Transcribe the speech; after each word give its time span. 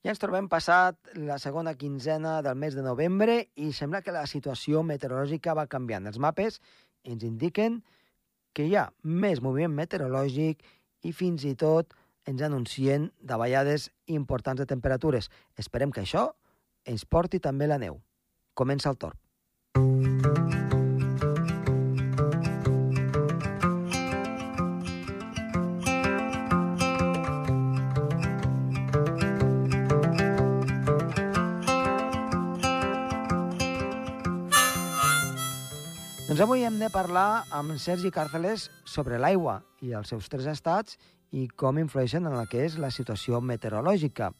Ja 0.00 0.14
ens 0.14 0.20
trobem 0.20 0.46
passat 0.48 0.96
la 1.20 1.36
segona 1.36 1.74
quinzena 1.76 2.38
del 2.40 2.56
mes 2.56 2.72
de 2.72 2.80
novembre 2.80 3.34
i 3.60 3.68
sembla 3.76 4.00
que 4.00 4.14
la 4.16 4.24
situació 4.30 4.80
meteorològica 4.80 5.52
va 5.58 5.66
canviant. 5.68 6.06
Els 6.08 6.16
mapes 6.16 6.56
ens 7.04 7.26
indiquen 7.28 7.82
que 8.56 8.64
hi 8.64 8.78
ha 8.80 8.86
més 9.04 9.42
moviment 9.44 9.76
meteorològic 9.76 10.64
i 11.04 11.12
fins 11.12 11.44
i 11.44 11.52
tot 11.52 11.92
ens 12.24 12.40
anuncien 12.48 13.10
davallades 13.20 13.90
importants 14.06 14.64
de 14.64 14.68
temperatures. 14.72 15.28
Esperem 15.60 15.92
que 15.92 16.06
això 16.06 16.30
ens 16.88 17.04
porti 17.04 17.36
també 17.38 17.68
la 17.68 17.78
neu. 17.78 18.00
Comença 18.56 18.88
el 18.88 18.96
torn. 18.96 19.20
Doncs 36.40 36.48
avui 36.48 36.62
hem 36.64 36.78
de 36.80 36.88
parlar 36.88 37.42
amb 37.52 37.74
Sergi 37.76 38.08
Càrceles 38.08 38.62
sobre 38.88 39.18
l'aigua 39.20 39.58
i 39.84 39.90
els 39.92 40.08
seus 40.08 40.30
tres 40.32 40.46
estats 40.48 40.96
i 41.36 41.42
com 41.62 41.76
influeixen 41.76 42.24
en 42.24 42.32
el 42.32 42.46
que 42.48 42.62
és 42.64 42.78
la 42.80 42.88
situació 42.88 43.42
meteorològica. 43.44 44.30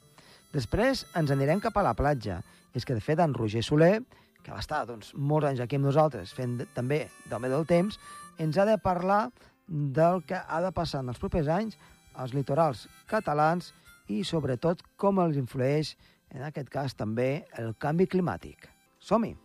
Després 0.54 1.02
ens 1.20 1.28
anirem 1.34 1.60
cap 1.60 1.76
a 1.76 1.82
la 1.84 1.92
platja. 1.98 2.38
És 2.72 2.88
que, 2.88 2.96
de 2.96 3.04
fet, 3.04 3.20
en 3.20 3.34
Roger 3.36 3.60
Soler, 3.60 3.98
que 4.40 4.48
va 4.48 4.62
estar 4.64 4.86
doncs, 4.88 5.12
molts 5.12 5.50
anys 5.50 5.60
aquí 5.60 5.76
amb 5.76 5.90
nosaltres, 5.90 6.32
fent 6.32 6.56
també 6.72 7.02
d'home 7.28 7.52
del 7.52 7.68
temps, 7.68 8.00
ens 8.40 8.56
ha 8.56 8.64
de 8.64 8.78
parlar 8.80 9.26
del 9.68 10.24
que 10.24 10.40
ha 10.40 10.62
de 10.64 10.72
passar 10.72 11.04
en 11.04 11.12
els 11.12 11.20
propers 11.20 11.52
anys 11.52 11.76
als 12.14 12.32
litorals 12.32 12.86
catalans 13.12 13.74
i, 14.08 14.24
sobretot, 14.24 14.80
com 14.96 15.20
els 15.20 15.36
influeix, 15.36 15.98
en 16.32 16.48
aquest 16.48 16.72
cas, 16.72 16.96
també 16.96 17.44
el 17.60 17.74
canvi 17.76 18.08
climàtic. 18.08 18.70
Som-hi! 19.04 19.36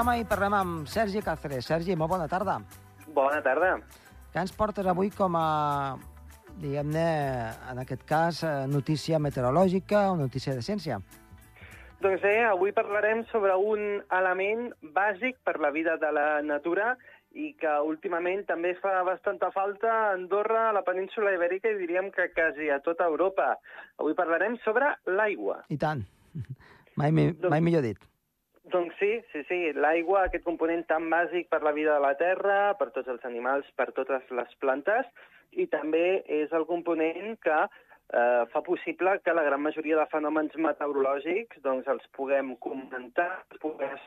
Programa 0.00 0.16
i 0.16 0.24
parlem 0.24 0.54
amb 0.56 0.86
Sergi 0.88 1.20
Cáceres. 1.20 1.66
Sergi, 1.68 1.92
molt 1.96 2.08
bona 2.14 2.26
tarda. 2.28 2.54
Bona 3.12 3.42
tarda. 3.44 3.74
Què 4.32 4.40
ens 4.40 4.52
portes 4.56 4.86
avui 4.88 5.10
com 5.12 5.34
a, 5.36 5.98
diguem-ne, 6.56 7.02
en 7.68 7.80
aquest 7.82 8.06
cas, 8.08 8.38
eh, 8.42 8.64
notícia 8.66 9.18
meteorològica 9.20 10.06
o 10.12 10.16
notícia 10.16 10.54
de 10.56 10.62
ciència? 10.64 10.96
Doncs 12.00 12.22
bé, 12.22 12.32
avui 12.48 12.72
parlarem 12.72 13.26
sobre 13.28 13.52
un 13.60 14.00
element 14.08 14.70
bàsic 14.96 15.36
per 15.44 15.58
la 15.60 15.70
vida 15.70 15.98
de 16.00 16.12
la 16.16 16.40
natura 16.40 16.94
i 17.36 17.52
que 17.60 17.74
últimament 17.84 18.46
també 18.48 18.72
fa 18.80 19.02
bastanta 19.04 19.50
falta 19.52 19.90
a 19.92 20.12
Andorra, 20.14 20.70
a 20.70 20.72
la 20.72 20.82
península 20.82 21.34
ibèrica 21.36 21.68
i 21.68 21.76
diríem 21.76 22.08
que 22.10 22.30
quasi 22.32 22.70
a 22.72 22.80
tota 22.80 23.04
Europa. 23.04 23.58
Avui 23.98 24.14
parlarem 24.16 24.56
sobre 24.64 24.94
l'aigua. 25.12 25.60
I 25.68 25.76
tant. 25.76 26.06
Mai, 26.96 27.12
mi- 27.12 27.32
Doncs- 27.34 27.50
mai 27.52 27.60
millor 27.60 27.82
dit. 27.84 28.00
Doncs 28.70 28.94
sí, 29.00 29.10
sí, 29.32 29.42
sí. 29.48 29.60
L'aigua, 29.74 30.26
aquest 30.26 30.44
component 30.46 30.84
tan 30.90 31.08
bàsic 31.10 31.48
per 31.50 31.62
la 31.66 31.72
vida 31.76 31.96
de 31.96 32.04
la 32.04 32.14
Terra, 32.20 32.58
per 32.78 32.90
tots 32.94 33.08
els 33.10 33.24
animals, 33.26 33.68
per 33.76 33.90
totes 33.96 34.28
les 34.36 34.52
plantes, 34.62 35.08
i 35.50 35.66
també 35.70 36.22
és 36.30 36.52
el 36.54 36.66
component 36.68 37.34
que 37.42 37.56
eh, 37.64 38.44
fa 38.52 38.62
possible 38.66 39.16
que 39.24 39.34
la 39.34 39.46
gran 39.46 39.62
majoria 39.62 39.98
de 39.98 40.06
fenòmens 40.12 40.54
meteorològics 40.54 41.62
doncs, 41.64 41.88
els 41.90 42.06
puguem 42.16 42.54
comentar, 42.62 43.30
els 43.50 43.62
puguem 43.64 43.98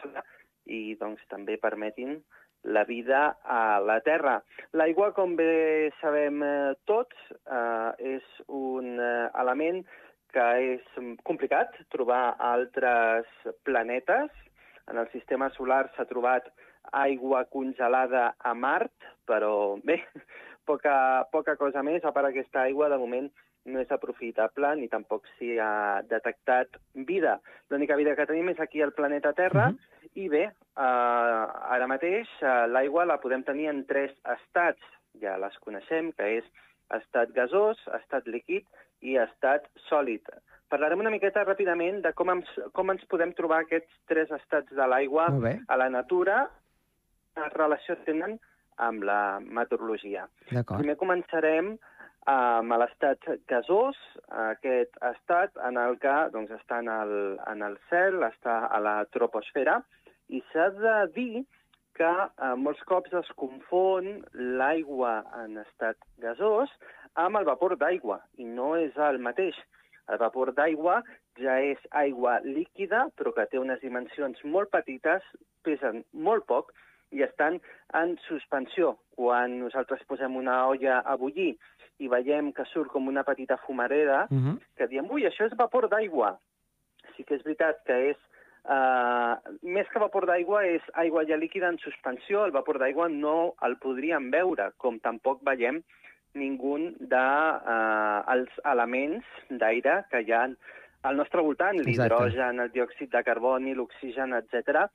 i 0.71 0.95
doncs, 1.01 1.23
també 1.33 1.57
permetin 1.59 2.21
la 2.63 2.85
vida 2.87 3.25
a 3.43 3.79
la 3.83 3.99
Terra. 4.05 4.37
L'aigua, 4.79 5.11
com 5.11 5.35
bé 5.35 5.91
sabem 5.99 6.39
eh, 6.47 6.71
tots, 6.87 7.27
eh, 7.43 8.15
és 8.15 8.39
un 8.47 8.95
eh, 8.95 9.27
element 9.43 9.83
que 10.33 10.45
és 10.73 11.03
complicat 11.27 11.75
trobar 11.93 12.35
altres 12.41 13.27
planetes. 13.67 14.31
En 14.91 14.97
el 14.97 15.09
sistema 15.11 15.49
solar 15.55 15.87
s'ha 15.95 16.05
trobat 16.09 16.49
aigua 16.91 17.45
congelada 17.45 18.33
a 18.39 18.53
Mart, 18.53 18.93
però 19.25 19.79
bé, 19.83 20.01
poca, 20.69 21.25
poca 21.31 21.55
cosa 21.55 21.83
més, 21.83 22.03
a 22.03 22.11
part 22.11 22.29
aquesta 22.29 22.65
aigua 22.67 22.89
de 22.91 22.99
moment 22.99 23.29
no 23.65 23.79
és 23.79 23.91
aprofitable 23.95 24.73
ni 24.75 24.89
tampoc 24.91 25.23
s'hi 25.37 25.53
ha 25.63 26.01
detectat 26.09 26.75
vida. 27.07 27.37
L'única 27.71 27.95
vida 27.95 28.15
que 28.15 28.25
tenim 28.27 28.49
és 28.51 28.59
aquí 28.59 28.81
al 28.83 28.91
planeta 28.91 29.31
Terra 29.33 29.69
Mhm. 29.71 29.77
i 30.15 30.27
bé, 30.29 30.43
eh, 30.43 31.45
ara 31.75 31.87
mateix 31.87 32.27
eh, 32.41 32.67
l'aigua 32.67 33.05
la 33.05 33.21
podem 33.23 33.43
tenir 33.43 33.69
en 33.69 33.85
tres 33.85 34.11
estats, 34.35 34.83
ja 35.21 35.37
les 35.37 35.55
coneixem, 35.59 36.11
que 36.11 36.37
és 36.39 36.45
estat 36.91 37.31
gasós, 37.33 37.79
estat 38.01 38.27
líquid 38.27 38.65
i 39.01 39.15
estat 39.17 39.65
sòlid. 39.89 40.27
Parlarem 40.73 41.03
una 41.03 41.11
miqueta 41.13 41.43
ràpidament 41.45 41.99
de 42.01 42.09
com 42.17 42.31
ens, 42.33 42.47
com 42.73 42.89
ens 42.89 43.03
podem 43.05 43.29
trobar 43.37 43.59
aquests 43.61 43.93
tres 44.09 44.31
estats 44.33 44.73
de 44.73 44.85
l'aigua 44.89 45.27
a 45.69 45.75
la 45.77 45.85
natura, 45.93 46.47
quina 47.35 47.49
relació 47.53 47.93
tenen 48.07 48.39
amb 48.81 49.05
la 49.05 49.37
meteorologia. 49.43 50.23
Primer 50.79 50.95
començarem 50.97 51.75
amb 52.33 52.73
l'estat 52.81 53.27
gasós, 53.51 53.99
aquest 54.47 54.97
estat 55.11 55.61
en 55.67 55.77
el 55.77 55.99
que 56.01 56.15
doncs, 56.33 56.55
està 56.57 56.79
en 56.81 56.89
el, 56.89 57.13
en 57.51 57.61
el 57.67 57.77
cel, 57.91 58.23
està 58.31 58.63
a 58.65 58.81
la 58.81 58.95
troposfera, 59.13 59.77
i 60.33 60.41
s'ha 60.49 60.71
de 60.79 60.95
dir 61.19 61.43
que 61.93 62.09
eh, 62.09 62.55
molts 62.57 62.81
cops 62.89 63.13
es 63.21 63.29
confon 63.37 64.23
l'aigua 64.33 65.19
en 65.43 65.59
estat 65.67 66.01
gasós 66.25 66.73
amb 67.13 67.37
el 67.37 67.45
vapor 67.45 67.77
d'aigua, 67.77 68.23
i 68.41 68.49
no 68.49 68.73
és 68.81 68.97
el 68.97 69.21
mateix. 69.21 69.61
El 70.11 70.19
vapor 70.19 70.51
d'aigua 70.53 71.01
ja 71.39 71.59
és 71.63 71.79
aigua 71.91 72.39
líquida, 72.43 73.07
però 73.17 73.33
que 73.33 73.45
té 73.51 73.59
unes 73.59 73.79
dimensions 73.81 74.41
molt 74.43 74.69
petites, 74.73 75.23
pesen 75.63 76.03
molt 76.11 76.45
poc 76.49 76.73
i 77.13 77.23
estan 77.23 77.59
en 77.93 78.17
suspensió. 78.27 78.97
Quan 79.15 79.59
nosaltres 79.61 80.03
posem 80.09 80.35
una 80.35 80.65
olla 80.67 80.99
a 81.05 81.15
bullir 81.15 81.53
i 81.99 82.09
veiem 82.09 82.51
que 82.51 82.65
surt 82.71 82.91
com 82.91 83.07
una 83.07 83.23
petita 83.23 83.57
fumareda, 83.65 84.27
Uh 84.29 84.37
-huh. 84.37 84.59
que 84.75 84.87
diem, 84.87 85.09
ui, 85.09 85.23
això 85.23 85.45
és 85.45 85.55
vapor 85.55 85.87
d'aigua. 85.89 86.37
Sí 87.15 87.23
que 87.23 87.35
és 87.35 87.43
veritat 87.43 87.83
que 87.85 88.09
és, 88.11 88.17
uh, 88.65 89.37
més 89.61 89.87
que 89.89 89.99
vapor 89.99 90.25
d'aigua, 90.25 90.65
és 90.65 90.81
aigua 90.93 91.23
ja 91.25 91.37
líquida 91.37 91.69
en 91.69 91.77
suspensió. 91.77 92.45
El 92.45 92.51
vapor 92.51 92.79
d'aigua 92.79 93.07
no 93.09 93.53
el 93.61 93.77
podríem 93.77 94.31
veure, 94.31 94.71
com 94.77 94.99
tampoc 94.99 95.43
veiem 95.43 95.83
ningú 96.39 96.77
dels 96.99 97.65
uh, 97.73 98.21
els 98.33 98.61
elements 98.65 99.25
d'aire 99.49 100.01
que 100.11 100.23
hi 100.23 100.31
ha 100.33 100.45
al 101.03 101.19
nostre 101.19 101.43
voltant, 101.43 101.77
l'hidrogen, 101.83 102.61
el 102.63 102.71
diòxid 102.71 103.11
de 103.11 103.23
carboni, 103.27 103.75
l'oxigen, 103.75 104.33
etc. 104.37 104.85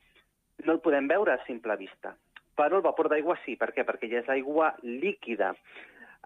no 0.65 0.73
el 0.75 0.81
podem 0.81 1.07
veure 1.07 1.35
a 1.35 1.43
simple 1.45 1.75
vista. 1.77 2.15
Però 2.57 2.79
el 2.79 2.83
vapor 2.83 3.11
d'aigua 3.11 3.37
sí. 3.45 3.55
Per 3.55 3.69
què? 3.75 3.85
Perquè 3.87 4.09
ja 4.11 4.23
és 4.23 4.31
aigua 4.33 4.73
líquida. 4.83 5.53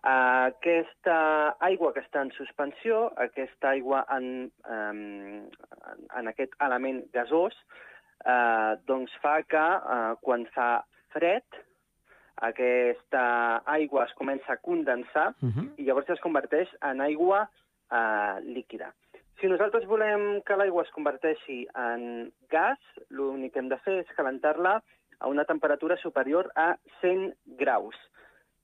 Aquesta 0.03 1.18
aigua 1.63 1.94
que 1.95 2.01
està 2.03 2.24
en 2.25 2.31
suspensió, 2.35 3.06
aquesta 3.25 3.69
aigua 3.75 4.01
en, 4.16 4.50
en, 4.68 5.03
en 6.19 6.31
aquest 6.31 6.57
element 6.66 7.03
gasós, 7.13 7.56
eh, 8.25 8.74
doncs 8.90 9.13
fa 9.24 9.38
que 9.47 9.63
eh, 9.63 10.16
quan 10.25 10.44
fa 10.56 10.72
fred, 11.16 11.63
aquesta 12.35 13.61
aigua 13.66 14.05
es 14.05 14.13
comença 14.13 14.53
a 14.53 14.57
condensar 14.57 15.33
Uh 15.41 15.49
-huh. 15.49 15.69
i 15.77 15.83
llavors 15.83 16.09
es 16.09 16.19
converteix 16.19 16.69
en 16.81 17.01
aigua 17.01 17.50
eh, 17.91 18.41
líquida. 18.41 18.94
Si 19.39 19.47
nosaltres 19.47 19.85
volem 19.85 20.41
que 20.41 20.56
l'aigua 20.56 20.83
es 20.83 20.91
converteixi 20.91 21.68
en 21.75 22.31
gas, 22.50 22.80
l'únic 23.09 23.53
que 23.53 23.59
hem 23.59 23.69
de 23.69 23.77
fer 23.77 24.00
és 24.00 24.15
calentar-la 24.15 24.81
a 25.19 25.27
una 25.27 25.45
temperatura 25.45 25.97
superior 25.97 26.51
a 26.56 26.77
100 27.01 27.33
graus, 27.45 27.95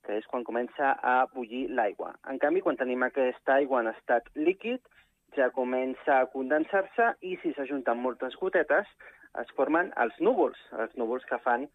que 0.04 0.16
és 0.16 0.26
quan 0.26 0.44
comença 0.44 0.96
a 1.02 1.26
bullir 1.34 1.68
l'aigua. 1.68 2.14
En 2.28 2.38
canvi, 2.38 2.60
quan 2.60 2.76
tenim 2.76 3.02
aquesta 3.02 3.54
aigua 3.54 3.80
en 3.80 3.88
estat 3.88 4.28
líquid, 4.34 4.80
ja 5.36 5.50
comença 5.50 6.20
a 6.20 6.26
condensar-se 6.26 7.14
i 7.20 7.36
si 7.42 7.52
s'ajunten 7.52 7.98
moltes 7.98 8.34
gotetes 8.36 8.86
es 9.40 9.52
formen 9.56 9.92
els 10.02 10.16
núvols, 10.18 10.58
els 10.72 10.96
núvols 10.98 11.24
que 11.28 11.38
fan 11.44 11.68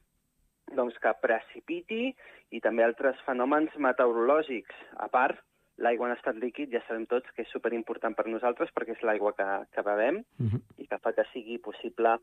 doncs, 0.73 0.97
que 1.01 1.13
precipiti 1.21 2.13
i 2.51 2.62
també 2.62 2.85
altres 2.85 3.19
fenòmens 3.27 3.75
meteorològics. 3.77 4.75
A 4.97 5.09
part, 5.12 5.38
l'aigua 5.77 6.09
en 6.09 6.15
estat 6.15 6.39
líquid 6.39 6.73
ja 6.73 6.81
sabem 6.88 7.06
tots 7.12 7.29
que 7.35 7.44
és 7.44 7.51
superimportant 7.53 8.15
per 8.15 8.27
nosaltres 8.31 8.71
perquè 8.75 8.95
és 8.95 9.03
l'aigua 9.03 9.33
que, 9.38 9.47
que 9.71 9.81
bevem 9.81 10.23
Uh 10.39 10.45
-huh. 10.45 10.62
i 10.77 10.88
que 10.88 10.97
fa 10.97 11.13
que 11.13 11.25
sigui 11.33 11.57
possible 11.57 12.17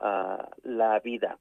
eh, 0.00 0.44
la 0.64 0.98
vida. 1.00 1.36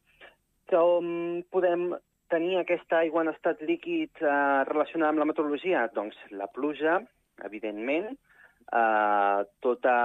Com 0.69 1.44
podem 1.51 1.95
tenir 2.27 2.57
aquesta 2.57 2.98
aigua 3.00 3.21
en 3.21 3.30
estat 3.30 3.62
líquid 3.62 4.12
eh, 4.21 4.63
relacionada 4.68 5.10
amb 5.10 5.19
la 5.19 5.25
meteorologia? 5.25 5.88
Doncs 5.94 6.15
la 6.31 6.48
pluja, 6.48 7.01
evidentment, 7.44 8.18
eh, 8.74 9.45
tota 9.60 9.95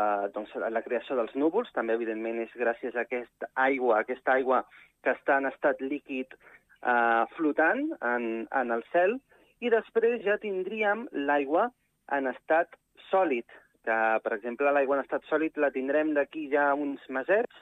eh, 0.00 0.30
doncs, 0.34 0.54
la 0.54 0.82
creació 0.82 1.16
dels 1.16 1.34
núvols, 1.34 1.72
també 1.72 1.94
evidentment 1.94 2.38
és 2.38 2.54
gràcies 2.54 2.96
a 2.96 3.00
aquesta 3.06 3.50
aigua, 3.54 4.00
aquesta 4.00 4.32
aigua 4.32 4.64
que 5.02 5.14
està 5.16 5.38
en 5.40 5.48
estat 5.50 5.80
líquid 5.82 6.34
eh, 6.34 7.24
flotant 7.36 7.84
en, 8.00 8.46
en 8.50 8.76
el 8.76 8.84
cel, 8.92 9.18
i 9.62 9.70
després 9.70 10.22
ja 10.24 10.38
tindríem 10.42 11.06
l'aigua 11.28 11.68
en 12.12 12.26
estat 12.30 12.74
sòlid, 13.10 13.46
que, 13.86 13.98
per 14.22 14.32
exemple, 14.36 14.70
l'aigua 14.70 14.98
en 14.98 15.04
estat 15.04 15.26
sòlid 15.30 15.58
la 15.62 15.70
tindrem 15.74 16.12
d'aquí 16.16 16.48
ja 16.52 16.72
uns 16.74 17.02
mesets, 17.08 17.54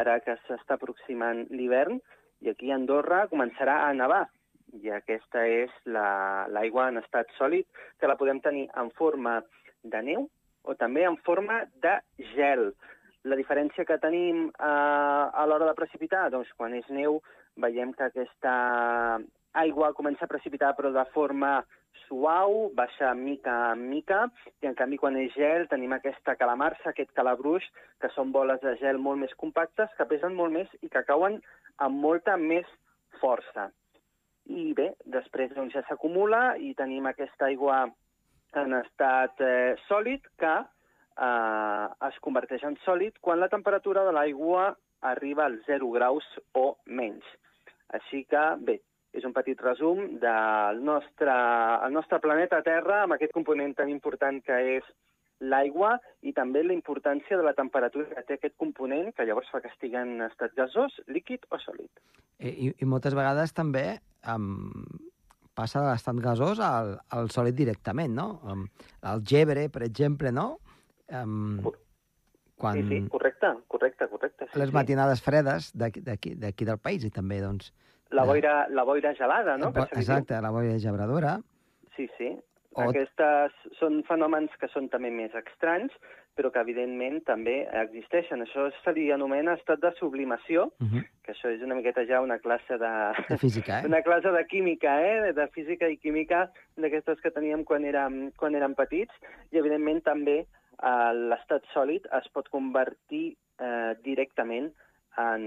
ara 0.00 0.18
que 0.24 0.36
s'està 0.46 0.76
aproximant 0.76 1.46
l'hivern, 1.50 2.00
i 2.40 2.52
aquí 2.52 2.70
a 2.70 2.76
Andorra 2.76 3.26
començarà 3.32 3.82
a 3.86 3.94
nevar. 3.96 4.26
I 4.80 4.92
aquesta 4.94 5.42
és 5.50 5.72
l'aigua 5.84 6.86
la, 6.86 6.92
en 6.92 7.00
estat 7.02 7.32
sòlid, 7.36 7.66
que 7.98 8.08
la 8.08 8.16
podem 8.20 8.40
tenir 8.40 8.68
en 8.78 8.92
forma 8.96 9.40
de 9.82 10.02
neu 10.06 10.28
o 10.62 10.76
també 10.76 11.04
en 11.08 11.16
forma 11.26 11.64
de 11.82 11.96
gel. 12.34 12.70
La 13.28 13.36
diferència 13.36 13.84
que 13.84 13.98
tenim 14.00 14.46
eh, 14.48 14.64
a 14.64 15.44
l'hora 15.46 15.68
de 15.68 15.76
precipitar, 15.76 16.28
doncs 16.32 16.48
quan 16.56 16.72
és 16.78 16.88
neu 16.88 17.20
veiem 17.60 17.92
que 17.92 18.06
aquesta 18.06 18.54
aigua 19.60 19.92
comença 19.98 20.24
a 20.24 20.30
precipitar 20.30 20.72
però 20.78 20.92
de 20.94 21.04
forma 21.12 21.58
suau, 22.06 22.70
baixa 22.74 23.12
mica 23.14 23.72
en 23.72 23.84
mica, 23.90 24.24
i 24.62 24.68
en 24.70 24.74
canvi 24.78 24.98
quan 24.98 25.18
és 25.20 25.34
gel 25.36 25.66
tenim 25.70 25.92
aquesta 25.94 26.34
calamarsa, 26.40 26.90
aquest 26.90 27.12
calabruix, 27.14 27.66
que 28.00 28.10
són 28.14 28.32
boles 28.32 28.62
de 28.64 28.74
gel 28.80 28.98
molt 28.98 29.20
més 29.22 29.34
compactes, 29.42 29.92
que 29.98 30.08
pesen 30.10 30.34
molt 30.34 30.54
més 30.54 30.72
i 30.82 30.88
que 30.88 31.04
cauen 31.06 31.38
amb 31.78 32.02
molta 32.02 32.36
més 32.40 32.66
força. 33.20 33.68
I 34.50 34.72
bé, 34.74 34.90
després 35.06 35.52
doncs, 35.54 35.76
ja 35.76 35.84
s'acumula 35.86 36.56
i 36.58 36.72
tenim 36.74 37.06
aquesta 37.06 37.46
aigua 37.50 37.84
en 38.58 38.74
estat 38.80 39.38
eh, 39.46 39.76
sòlid 39.86 40.26
que 40.40 40.54
eh, 41.20 41.86
es 42.08 42.20
converteix 42.24 42.64
en 42.66 42.78
sòlid 42.84 43.18
quan 43.20 43.40
la 43.40 43.50
temperatura 43.52 44.04
de 44.06 44.14
l'aigua 44.16 44.70
arriba 45.12 45.46
als 45.46 45.64
0 45.66 45.90
graus 45.96 46.26
o 46.52 46.76
menys. 46.86 47.26
Així 47.96 48.24
que, 48.30 48.42
bé, 48.60 48.78
és 49.16 49.24
un 49.26 49.34
petit 49.34 49.58
resum 49.60 50.02
del 50.22 50.82
nostre, 50.86 51.36
el 51.86 51.94
nostre 51.94 52.20
planeta 52.22 52.60
Terra 52.66 53.02
amb 53.04 53.16
aquest 53.16 53.34
component 53.34 53.74
tan 53.78 53.90
important 53.90 54.38
que 54.46 54.58
és 54.76 54.90
l'aigua 55.40 55.94
i 56.22 56.34
també 56.36 56.62
la 56.62 56.76
importància 56.76 57.38
de 57.40 57.44
la 57.46 57.54
temperatura 57.56 58.06
que 58.12 58.24
té 58.28 58.36
aquest 58.36 58.56
component, 58.60 59.10
que 59.16 59.24
llavors 59.24 59.48
fa 59.50 59.62
que 59.64 59.70
estigui 59.72 59.96
en 59.96 60.20
estat 60.26 60.54
gasós, 60.56 60.98
líquid 61.08 61.46
o 61.50 61.58
sòlid. 61.58 61.90
I, 62.38 62.50
i, 62.50 62.72
i 62.76 62.88
moltes 62.88 63.16
vegades 63.16 63.56
també 63.56 63.86
um, 64.28 64.68
passa 65.56 65.80
de 65.80 65.88
l'estat 65.88 66.20
gasós 66.22 66.60
al, 66.64 66.98
al 67.16 67.32
sòlid 67.32 67.56
directament, 67.56 68.12
no? 68.14 68.28
Um, 68.44 68.66
el 69.10 69.24
gebre, 69.26 69.66
per 69.72 69.82
exemple, 69.88 70.32
no? 70.32 70.60
Um, 71.10 71.60
quan... 72.60 72.76
Sí, 72.76 72.86
sí, 72.88 73.08
correcte, 73.08 73.54
correcte, 73.68 74.08
correcte. 74.08 74.46
Sí, 74.52 74.58
les 74.60 74.72
matinades 74.72 75.18
sí. 75.18 75.24
fredes 75.24 75.70
d'aquí 75.74 76.34
del 76.36 76.78
país 76.78 77.06
i 77.08 77.10
també, 77.10 77.40
doncs, 77.42 77.72
la 78.10 78.24
boira, 78.24 78.68
la 78.68 78.82
boira 78.82 79.14
gelada, 79.14 79.56
no? 79.56 79.72
Que 79.72 79.86
Exacte, 80.00 80.40
la 80.42 80.50
boira 80.50 80.78
gebradora. 80.82 81.38
Sí, 81.96 82.08
sí. 82.18 82.30
O... 82.74 82.86
Aquestes 82.86 83.54
són 83.78 84.02
fenòmens 84.06 84.54
que 84.60 84.68
són 84.70 84.88
també 84.90 85.10
més 85.14 85.34
estranys, 85.38 85.94
però 86.38 86.50
que 86.54 86.62
evidentment 86.62 87.18
també 87.26 87.56
existeixen. 87.82 88.42
Això 88.44 88.68
se 88.80 88.94
li 88.96 89.08
anomena 89.14 89.56
estat 89.58 89.82
de 89.82 89.90
sublimació, 89.98 90.70
uh 90.78 90.86
-huh. 90.86 91.02
que 91.24 91.32
això 91.32 91.50
és 91.54 91.62
una 91.62 91.74
miqueta 91.74 92.06
ja 92.06 92.20
una 92.20 92.38
classe 92.38 92.78
de... 92.78 92.92
De 93.28 93.38
física, 93.38 93.80
eh? 93.80 93.86
Una 93.90 94.02
classe 94.02 94.30
de 94.30 94.46
química, 94.46 95.00
eh? 95.02 95.32
De 95.32 95.46
física 95.48 95.88
i 95.88 95.98
química 95.98 96.50
d'aquestes 96.76 97.20
que 97.20 97.30
teníem 97.30 97.64
quan 97.64 97.84
érem, 97.84 98.30
quan 98.36 98.54
érem 98.54 98.74
petits, 98.74 99.14
i 99.50 99.58
evidentment 99.58 100.02
també 100.02 100.46
eh, 100.82 101.12
l'estat 101.30 101.66
sòlid 101.74 102.08
es 102.20 102.28
pot 102.34 102.48
convertir 102.52 103.36
eh, 103.60 103.94
directament 104.04 104.72
en, 105.20 105.44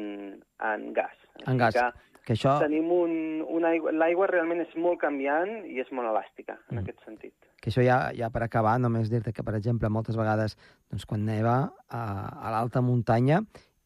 en 0.61 0.89
gas. 0.93 1.15
En 1.47 1.57
gas. 1.57 1.77
Que 1.77 2.13
que 2.23 2.37
això... 2.37 2.55
Tenim 2.63 2.87
un, 2.95 3.15
una 3.51 3.73
aigua... 3.73 3.91
L'aigua 3.91 4.29
realment 4.31 4.63
és 4.63 4.71
molt 4.79 5.01
canviant 5.01 5.51
i 5.67 5.81
és 5.83 5.89
molt 5.91 6.07
elàstica, 6.07 6.55
en 6.69 6.77
mm. 6.77 6.83
aquest 6.83 7.03
sentit. 7.03 7.49
Que 7.59 7.71
això 7.71 7.83
ja, 7.83 7.97
ja 8.15 8.29
per 8.31 8.45
acabar, 8.45 8.77
només 8.79 9.11
dir-te 9.11 9.33
que, 9.35 9.43
per 9.43 9.57
exemple, 9.57 9.91
moltes 9.91 10.15
vegades 10.19 10.55
doncs, 10.91 11.05
quan 11.09 11.25
neva 11.27 11.57
a, 11.89 12.03
a 12.39 12.53
l'alta 12.55 12.83
muntanya 12.83 13.41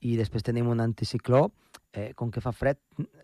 i 0.06 0.14
després 0.20 0.46
tenim 0.46 0.70
un 0.70 0.84
anticicló, 0.84 1.48
eh, 1.98 2.12
com 2.18 2.30
que 2.34 2.44
fa 2.44 2.54
fred, 2.54 2.78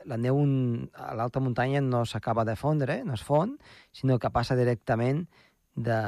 la 0.09 0.17
neu 0.17 0.39
un, 0.41 0.55
a 0.97 1.13
l'alta 1.17 1.41
muntanya 1.43 1.83
no 1.85 2.03
s'acaba 2.09 2.45
de 2.49 2.57
fondre, 2.57 3.03
no 3.05 3.13
es 3.13 3.25
fon, 3.25 3.53
sinó 3.93 4.17
que 4.17 4.33
passa 4.33 4.57
directament 4.57 5.27
de, 5.75 6.01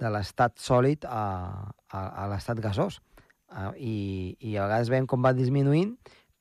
de 0.00 0.10
l'estat 0.12 0.58
sòlid 0.60 1.04
a, 1.04 1.22
a, 1.92 2.00
a 2.00 2.26
l'estat 2.32 2.60
gasós. 2.64 3.00
Uh, 3.50 3.72
i, 3.76 3.94
I 4.46 4.56
a 4.56 4.66
vegades 4.68 4.90
veiem 4.92 5.08
com 5.10 5.24
va 5.24 5.34
disminuint, 5.34 5.96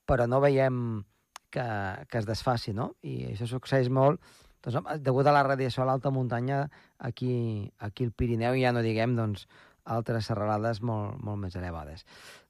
però 0.10 0.28
no 0.30 0.42
veiem 0.44 1.02
que, 1.52 1.66
que 2.10 2.22
es 2.22 2.28
desfaci, 2.30 2.74
no? 2.78 2.94
I 3.02 3.32
això 3.34 3.50
succeeix 3.50 3.90
molt 3.90 4.22
doncs, 4.66 5.02
degut 5.04 5.28
a 5.28 5.34
la 5.34 5.44
radiació 5.48 5.84
a 5.84 5.88
l'alta 5.90 6.12
muntanya, 6.12 6.68
aquí, 6.98 7.72
aquí 7.80 8.06
al 8.06 8.12
Pirineu 8.12 8.58
ja 8.60 8.74
no 8.76 8.84
diguem 8.86 9.16
doncs, 9.18 9.48
altres 9.90 10.28
serralades 10.30 10.84
molt, 10.86 11.18
molt 11.24 11.40
més 11.46 11.56
elevades. 11.58 12.06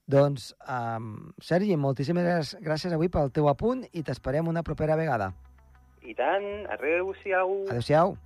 Doncs, 0.09 0.49
um, 0.65 1.29
Sergi, 1.45 1.77
moltíssimes 1.77 2.55
gràcies 2.65 2.95
avui 2.95 3.11
pel 3.13 3.29
teu 3.31 3.47
apunt 3.51 3.85
i 3.93 4.03
t'esperem 4.03 4.49
una 4.49 4.65
propera 4.65 4.97
vegada. 4.99 5.31
I 6.01 6.15
tant, 6.17 6.49
adeu-siau. 6.73 7.53
Adeu-siau. 7.69 8.17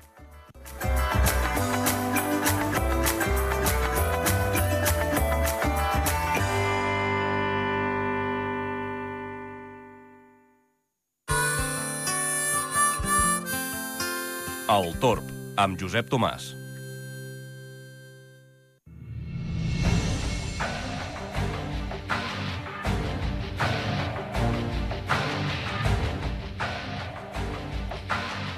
El 14.74 14.88
Torb, 14.98 15.28
amb 15.62 15.78
Josep 15.78 16.08
Tomàs. 16.10 16.46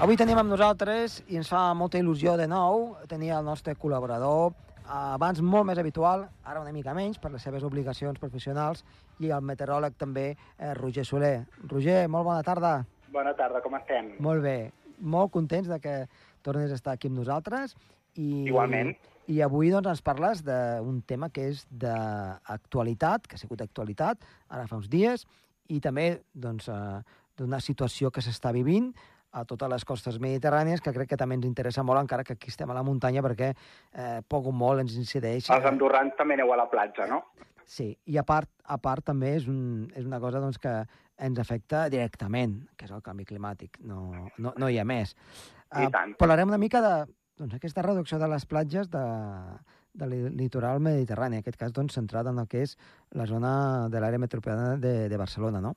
Avui 0.06 0.16
tenim 0.16 0.40
amb 0.40 0.54
nosaltres, 0.54 1.18
i 1.28 1.42
ens 1.42 1.52
fa 1.52 1.66
molta 1.76 2.00
il·lusió 2.00 2.38
de 2.40 2.48
nou, 2.48 2.94
tenir 3.12 3.34
el 3.36 3.44
nostre 3.44 3.76
col·laborador, 3.76 4.54
abans 4.86 5.44
molt 5.44 5.68
més 5.68 5.84
habitual, 5.84 6.30
ara 6.46 6.64
una 6.64 6.72
mica 6.72 6.96
menys, 6.96 7.20
per 7.20 7.34
les 7.36 7.44
seves 7.44 7.68
obligacions 7.68 8.24
professionals, 8.24 8.86
i 9.20 9.36
el 9.36 9.44
meteoròleg 9.44 10.00
també, 10.00 10.30
eh, 10.32 10.74
Roger 10.80 11.04
Soler. 11.04 11.36
Roger, 11.68 12.08
molt 12.08 12.32
bona 12.32 12.42
tarda. 12.44 12.76
Bona 13.12 13.36
tarda, 13.36 13.60
com 13.60 13.76
estem? 13.82 14.16
Molt 14.24 14.44
bé 14.48 14.58
molt 15.00 15.32
contents 15.34 15.68
de 15.72 15.80
que 15.82 15.96
tornes 16.46 16.72
a 16.72 16.80
estar 16.80 16.96
aquí 16.96 17.10
amb 17.12 17.20
nosaltres. 17.20 17.76
I, 18.16 18.46
Igualment. 18.48 18.94
I 19.28 19.42
avui 19.42 19.72
doncs, 19.74 19.90
ens 19.90 20.04
parles 20.06 20.44
d'un 20.46 21.02
tema 21.08 21.32
que 21.34 21.50
és 21.50 21.66
d'actualitat, 21.72 23.26
que 23.28 23.40
ha 23.40 23.42
sigut 23.42 23.60
d'actualitat 23.64 24.22
ara 24.50 24.68
fa 24.70 24.78
uns 24.78 24.90
dies, 24.92 25.26
i 25.74 25.82
també 25.82 26.22
doncs, 26.32 26.70
eh, 26.70 27.02
d'una 27.36 27.60
situació 27.60 28.12
que 28.14 28.22
s'està 28.22 28.54
vivint 28.54 28.94
a 29.36 29.44
totes 29.44 29.68
les 29.68 29.84
costes 29.84 30.20
mediterrànies, 30.24 30.80
que 30.80 30.94
crec 30.96 31.10
que 31.12 31.18
també 31.20 31.36
ens 31.36 31.48
interessa 31.50 31.84
molt, 31.84 32.00
encara 32.00 32.24
que 32.24 32.38
aquí 32.38 32.54
estem 32.54 32.70
a 32.72 32.78
la 32.78 32.86
muntanya, 32.88 33.24
perquè 33.26 33.50
eh, 33.52 34.22
poc 34.32 34.48
o 34.48 34.54
molt 34.56 34.86
ens 34.86 34.96
incideix... 34.96 35.50
Els 35.52 35.68
andorrans 35.68 36.16
també 36.16 36.38
aneu 36.38 36.54
a 36.56 36.62
la 36.62 36.70
platja, 36.72 37.10
no? 37.10 37.26
Sí, 37.66 37.90
i 38.06 38.18
a 38.22 38.24
part, 38.24 38.50
a 38.64 38.78
part 38.78 39.06
també 39.06 39.34
és, 39.40 39.48
un, 39.50 39.88
és 39.98 40.06
una 40.06 40.20
cosa 40.22 40.42
doncs, 40.44 40.60
que 40.62 40.74
ens 41.26 41.40
afecta 41.42 41.86
directament, 41.90 42.60
que 42.78 42.86
és 42.88 42.94
el 42.94 43.02
canvi 43.06 43.26
climàtic, 43.26 43.80
no, 43.88 44.30
no, 44.38 44.54
no 44.58 44.70
hi 44.70 44.78
ha 44.80 44.86
més. 44.86 45.16
Uh. 45.74 45.90
Parlarem 46.20 46.52
una 46.52 46.62
mica 46.62 46.82
de 46.84 46.94
doncs, 47.40 47.56
aquesta 47.58 47.84
reducció 47.84 48.20
de 48.22 48.30
les 48.32 48.46
platges 48.46 48.92
de, 48.94 49.04
del 49.96 50.16
litoral 50.38 50.80
mediterrani, 50.84 51.40
en 51.40 51.46
aquest 51.46 51.58
cas 51.60 51.74
doncs, 51.74 51.96
centrada 51.98 52.32
en 52.32 52.40
el 52.44 52.48
que 52.52 52.64
és 52.68 52.78
la 53.18 53.28
zona 53.30 53.54
de 53.92 54.02
l'àrea 54.04 54.22
metropolitana 54.22 54.78
de, 54.78 55.10
de 55.10 55.20
Barcelona, 55.20 55.64
no? 55.64 55.76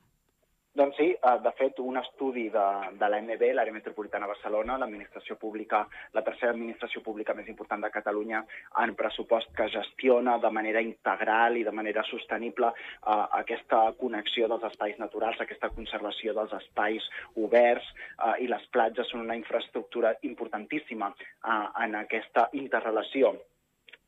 Doncs 0.74 0.96
sí, 0.96 1.06
eh, 1.10 1.38
de 1.42 1.50
fet, 1.56 1.78
un 1.80 1.96
estudi 1.96 2.44
de, 2.52 2.64
de 3.00 3.08
l'AMB, 3.08 3.40
l'Àrea 3.56 3.72
Metropolitana 3.72 4.26
de 4.26 4.34
Barcelona, 4.34 4.76
l'administració 4.78 5.38
pública, 5.40 5.80
la 6.12 6.22
tercera 6.26 6.52
administració 6.52 7.00
pública 7.02 7.34
més 7.34 7.48
important 7.48 7.82
de 7.82 7.90
Catalunya 7.94 8.42
en 8.84 8.92
pressupost 9.00 9.50
que 9.56 9.70
gestiona 9.72 10.36
de 10.38 10.52
manera 10.52 10.84
integral 10.84 11.56
i 11.56 11.64
de 11.64 11.74
manera 11.80 12.04
sostenible 12.10 12.70
eh, 12.76 13.18
aquesta 13.40 13.82
connexió 13.98 14.46
dels 14.52 14.68
espais 14.70 15.00
naturals, 15.00 15.40
aquesta 15.40 15.72
conservació 15.74 16.36
dels 16.36 16.52
espais 16.60 17.10
oberts 17.48 17.88
eh, 17.88 18.34
i 18.44 18.52
les 18.52 18.70
platges 18.70 19.08
són 19.08 19.24
una 19.24 19.40
infraestructura 19.40 20.14
importantíssima 20.30 21.10
eh, 21.10 21.62
en 21.88 22.02
aquesta 22.04 22.50
interrelació 22.52 23.38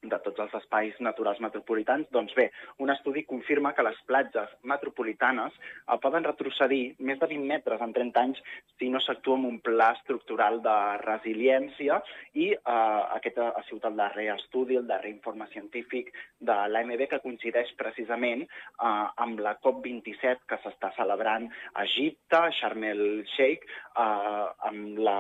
de 0.03 0.19
tots 0.25 0.41
els 0.41 0.55
espais 0.57 0.97
naturals 1.05 1.41
metropolitans, 1.45 2.09
doncs 2.15 2.33
bé, 2.37 2.49
un 2.81 2.91
estudi 2.93 3.25
confirma 3.29 3.75
que 3.77 3.85
les 3.85 3.99
platges 4.09 4.53
metropolitanes 4.65 5.53
eh, 5.53 5.99
poden 6.01 6.25
retrocedir 6.25 6.97
més 6.99 7.21
de 7.21 7.29
20 7.29 7.49
metres 7.51 7.85
en 7.85 7.93
30 7.97 8.23
anys 8.23 8.41
si 8.81 8.89
no 8.89 9.01
s'actua 9.05 9.37
amb 9.37 9.51
un 9.51 9.59
pla 9.65 9.91
estructural 9.99 10.61
de 10.65 10.77
resiliència 11.05 12.01
i 12.33 12.49
eh, 12.55 13.03
aquest 13.19 13.43
ha 13.45 13.65
sigut 13.69 13.85
el 13.91 13.99
darrer 14.01 14.31
estudi, 14.37 14.79
el 14.81 14.89
darrer 14.89 15.13
informe 15.13 15.49
científic 15.53 16.13
de 16.41 16.57
l'AMB 16.73 17.05
que 17.11 17.21
coincideix 17.25 17.75
precisament 17.81 18.47
eh, 18.47 19.07
amb 19.25 19.45
la 19.45 19.57
COP27 19.61 20.49
que 20.49 20.61
s'està 20.65 20.95
celebrant 20.97 21.49
a 21.75 21.85
Egipte, 21.85 22.41
a 22.41 22.55
Sharm 22.57 22.89
el-Sheikh, 22.89 23.69
eh, 24.01 24.49
amb 24.71 24.99
la, 25.05 25.19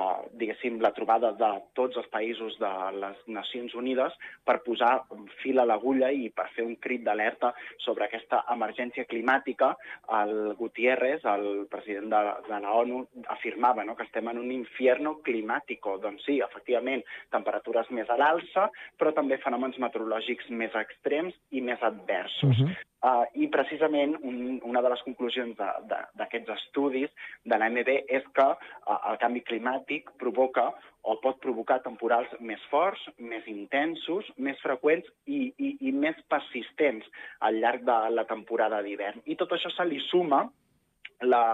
la 0.80 0.94
trobada 0.96 1.34
de 1.37 1.52
tots 1.76 2.00
els 2.00 2.08
països 2.12 2.56
de 2.60 2.72
les 2.96 3.20
Nacions 3.28 3.75
Unides 3.76 4.16
per 4.46 4.60
posar 4.70 4.92
fil 5.42 5.58
a 5.58 5.66
l'agulla 5.66 6.10
i 6.14 6.28
per 6.34 6.48
fer 6.54 6.64
un 6.66 6.76
crit 6.82 7.02
d'alerta 7.06 7.52
sobre 7.84 8.06
aquesta 8.06 8.44
emergència 8.54 9.06
climàtica. 9.10 9.72
El 10.20 10.54
Gutiérrez, 10.58 11.24
el 11.34 11.66
president 11.72 12.10
de, 12.12 12.22
de 12.48 12.60
la 12.64 12.76
ONU, 12.82 13.02
afirmava 13.34 13.84
no, 13.86 13.96
que 13.98 14.06
estem 14.06 14.30
en 14.30 14.38
un 14.42 14.52
infierno 14.54 15.16
climàtico. 15.26 15.98
Doncs 16.02 16.26
sí, 16.28 16.38
efectivament, 16.44 17.02
temperatures 17.34 17.90
més 17.96 18.10
a 18.10 18.18
l'alça, 18.20 18.68
però 19.00 19.14
també 19.16 19.40
fenòmens 19.42 19.80
meteorològics 19.82 20.50
més 20.62 20.76
extrems 20.78 21.36
i 21.50 21.64
més 21.64 21.82
adversos. 21.82 22.62
Uh 22.62 22.70
-huh. 22.70 22.89
Uh, 23.00 23.25
I 23.33 23.47
precisament 23.49 24.12
un, 24.28 24.59
una 24.69 24.83
de 24.85 24.90
les 24.92 25.02
conclusions 25.07 25.57
d'aquests 25.57 26.50
estudis 26.52 27.09
de 27.49 27.57
l'AMB 27.57 27.88
és 27.97 28.26
que 28.37 28.45
uh, 28.45 28.99
el 29.09 29.16
canvi 29.23 29.40
climàtic 29.49 30.11
provoca 30.21 30.66
o 31.09 31.16
pot 31.23 31.40
provocar 31.40 31.78
temporals 31.80 32.28
més 32.45 32.61
forts, 32.69 33.00
més 33.16 33.47
intensos, 33.49 34.28
més 34.37 34.61
freqüents 34.61 35.09
i, 35.25 35.47
i, 35.57 35.71
i 35.88 35.95
més 35.97 36.21
persistents 36.28 37.09
al 37.49 37.57
llarg 37.62 37.88
de 37.88 37.99
la 38.12 38.26
temporada 38.28 38.83
d'hivern. 38.85 39.25
I 39.25 39.38
tot 39.40 39.57
això 39.57 39.73
se 39.73 39.88
li 39.88 40.02
suma 40.11 40.42
la, 41.25 41.45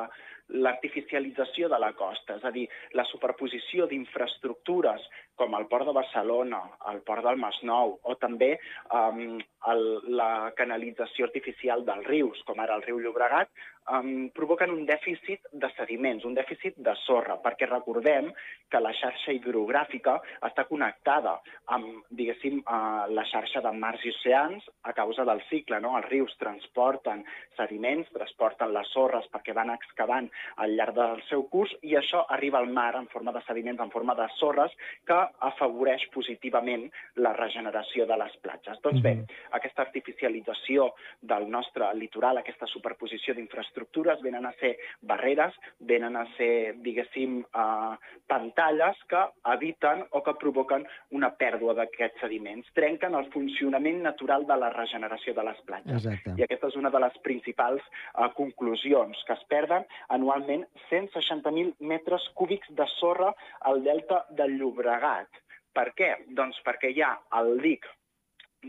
l'artificialització 0.49 1.69
de 1.71 1.79
la 1.83 1.93
costa, 1.99 2.37
és 2.39 2.45
a 2.47 2.53
dir, 2.55 2.67
la 2.95 3.07
superposició 3.11 3.87
d'infraestructures 3.91 5.07
com 5.37 5.55
el 5.59 5.67
port 5.71 5.87
de 5.89 5.95
Barcelona, 5.97 6.63
el 6.93 7.03
port 7.07 7.25
del 7.27 7.39
Masnou, 7.41 7.97
o 8.03 8.17
també 8.21 8.55
um, 8.97 9.39
el, 9.73 9.85
la 10.21 10.31
canalització 10.59 11.29
artificial 11.29 11.85
dels 11.87 12.07
rius, 12.09 12.43
com 12.49 12.61
ara 12.65 12.79
el 12.79 12.85
riu 12.87 13.01
Llobregat, 13.05 13.53
um, 13.93 14.29
provoquen 14.35 14.73
un 14.75 14.85
dèficit 14.89 15.47
de 15.53 15.71
sediments, 15.77 16.25
un 16.25 16.35
dèficit 16.37 16.77
de 16.77 16.95
sorra, 17.05 17.39
perquè 17.43 17.69
recordem 17.69 18.31
que 18.71 18.81
la 18.83 18.93
xarxa 18.97 19.35
hidrogràfica 19.37 20.17
està 20.49 20.67
connectada 20.69 21.37
amb, 21.75 22.03
diguéssim, 22.11 22.61
uh, 22.65 23.07
la 23.13 23.27
xarxa 23.31 23.63
de 23.65 23.73
mars 23.77 24.05
i 24.05 24.13
oceans 24.15 24.67
a 24.89 24.95
causa 24.97 25.27
del 25.29 25.43
cicle, 25.51 25.81
no? 25.83 25.95
Els 25.99 26.09
rius 26.11 26.35
transporten 26.41 27.25
sediments, 27.57 28.11
transporten 28.15 28.73
les 28.75 28.91
sorres 28.95 29.27
perquè 29.33 29.55
van 29.57 29.73
excavant 29.75 30.29
al 30.63 30.75
llarg 30.77 30.97
del 30.97 31.23
seu 31.31 31.47
curs 31.53 31.73
i 31.87 31.97
això 31.99 32.25
arriba 32.33 32.61
al 32.61 32.71
mar 32.73 32.93
en 32.99 33.09
forma 33.13 33.33
de 33.33 33.43
sediments, 33.47 33.81
en 33.83 33.93
forma 33.95 34.15
de 34.19 34.27
sorres, 34.37 34.75
que 35.07 35.19
afavoreix 35.49 36.07
positivament 36.15 36.87
la 37.23 37.33
regeneració 37.37 38.07
de 38.07 38.19
les 38.21 38.37
platges. 38.43 38.81
Doncs 38.85 39.03
bé, 39.03 39.15
mhm. 39.17 39.41
aquesta 39.59 39.85
artificialització 39.87 40.91
del 41.21 41.49
nostre 41.51 41.93
litoral, 41.95 42.39
aquesta 42.41 42.69
superposició 42.71 43.35
d'infraestructures, 43.35 43.76
venen 44.23 44.47
a 44.47 44.53
ser 44.61 44.77
barreres, 45.01 45.55
venen 45.79 46.17
a 46.17 46.25
ser, 46.37 46.77
diguéssim, 46.83 47.41
eh, 47.43 47.97
pantalles 48.27 48.97
que 49.09 49.23
eviten 49.53 50.05
o 50.11 50.23
que 50.23 50.35
provoquen 50.35 50.87
una 51.11 51.31
pèrdua 51.37 51.75
d'aquests 51.75 52.21
sediments, 52.21 52.69
trenquen 52.75 53.15
el 53.15 53.31
funcionament 53.33 54.03
natural 54.03 54.47
de 54.47 54.57
la 54.57 54.71
regeneració 54.71 55.35
de 55.35 55.45
les 55.45 55.61
platges. 55.67 56.05
Exacte. 56.05 56.35
I 56.39 56.45
aquesta 56.45 56.69
és 56.69 56.77
una 56.77 56.91
de 56.91 57.01
les 57.01 57.19
principals 57.23 57.83
eh, 57.83 58.29
conclusions, 58.35 59.25
que 59.27 59.33
es 59.33 59.45
perden 59.49 59.85
anualment 60.09 60.67
160.000 60.91 61.75
metres 61.81 62.23
cúbics 62.35 62.69
de 62.71 62.87
sorra 62.99 63.33
al 63.61 63.83
delta 63.85 64.25
del 64.31 64.57
Llobregat, 64.57 64.77
Llobregat. 64.77 65.43
Per 65.77 65.91
què? 65.97 66.11
Doncs 66.37 66.59
perquè 66.65 66.93
hi 66.95 67.03
ha 67.05 67.15
el 67.41 67.59
dic 67.61 67.85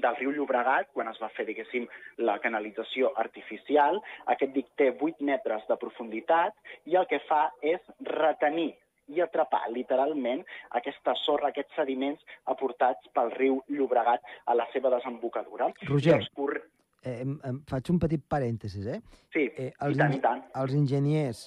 del 0.01 0.17
riu 0.19 0.33
Llobregat, 0.35 0.91
quan 0.93 1.09
es 1.11 1.19
va 1.21 1.29
fer, 1.35 1.45
diguéssim, 1.49 1.87
la 2.29 2.37
canalització 2.43 3.13
artificial. 3.23 4.01
Aquest 4.33 4.53
dic 4.55 4.69
té 4.79 4.91
8 4.93 5.23
metres 5.25 5.65
de 5.69 5.77
profunditat 5.81 6.55
i 6.85 6.97
el 6.99 7.07
que 7.09 7.21
fa 7.27 7.47
és 7.61 7.81
retenir 8.11 8.73
i 9.07 9.21
atrapar 9.23 9.63
literalment 9.71 10.43
aquesta 10.79 11.13
sorra, 11.23 11.51
aquests 11.51 11.77
sediments 11.79 12.23
aportats 12.51 13.07
pel 13.15 13.31
riu 13.37 13.61
Llobregat 13.71 14.25
a 14.45 14.55
la 14.57 14.67
seva 14.73 14.91
desembocadura. 14.97 15.71
Roger, 15.87 16.19
cur... 16.35 16.57
eh, 17.03 17.21
em, 17.23 17.61
faig 17.69 17.91
un 17.93 17.99
petit 18.03 18.23
parèntesis, 18.35 18.87
eh? 18.91 18.99
Sí, 19.33 19.47
eh, 19.55 19.71
els 19.87 19.95
i 19.95 20.01
tant, 20.01 20.15
i 20.17 20.23
tant. 20.23 20.43
Els 20.61 20.75
enginyers, 20.75 21.45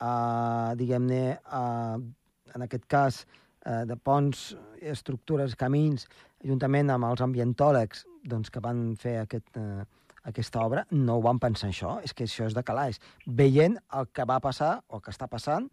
eh, 0.00 0.70
diguem-ne, 0.80 1.24
eh, 1.34 2.54
en 2.54 2.66
aquest 2.68 2.86
cas, 2.88 3.24
eh, 3.66 3.82
de 3.90 3.96
ponts, 3.96 4.54
estructures, 4.80 5.56
camins, 5.60 6.08
juntament 6.44 6.92
amb 6.92 7.08
els 7.10 7.22
ambientòlegs 7.24 8.04
doncs, 8.24 8.50
que 8.50 8.62
van 8.64 8.94
fer 9.00 9.18
aquest, 9.22 9.56
eh, 9.56 9.84
aquesta 10.24 10.62
obra, 10.64 10.86
no 10.90 11.18
ho 11.18 11.24
van 11.24 11.40
pensar 11.40 11.70
això, 11.70 11.98
és 12.04 12.14
que 12.14 12.24
això 12.24 12.46
és 12.48 12.56
de 12.56 12.64
calaix. 12.64 13.00
Veient 13.26 13.76
el 13.98 14.08
que 14.12 14.24
va 14.24 14.40
passar, 14.40 14.78
o 14.88 15.00
que 15.00 15.12
està 15.12 15.28
passant, 15.28 15.68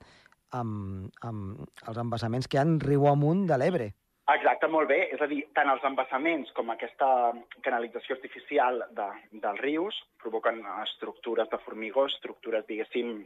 amb, 0.52 1.10
amb 1.24 1.88
els 1.88 1.98
embassaments 1.98 2.48
que 2.48 2.58
hi 2.58 2.62
ha 2.62 2.68
riu 2.84 3.08
amunt 3.08 3.46
de 3.48 3.58
l'Ebre. 3.58 3.92
Exacte, 4.32 4.68
molt 4.72 4.88
bé. 4.88 5.00
És 5.12 5.22
a 5.24 5.28
dir, 5.28 5.42
tant 5.58 5.70
els 5.72 5.84
embassaments 5.88 6.52
com 6.56 6.70
aquesta 6.72 7.08
canalització 7.66 8.16
artificial 8.16 8.84
de, 8.96 9.08
dels 9.44 9.62
rius 9.64 9.98
provoquen 10.22 10.62
estructures 10.84 11.50
de 11.52 11.60
formigó, 11.66 12.06
estructures, 12.08 12.68
diguéssim, 12.68 13.26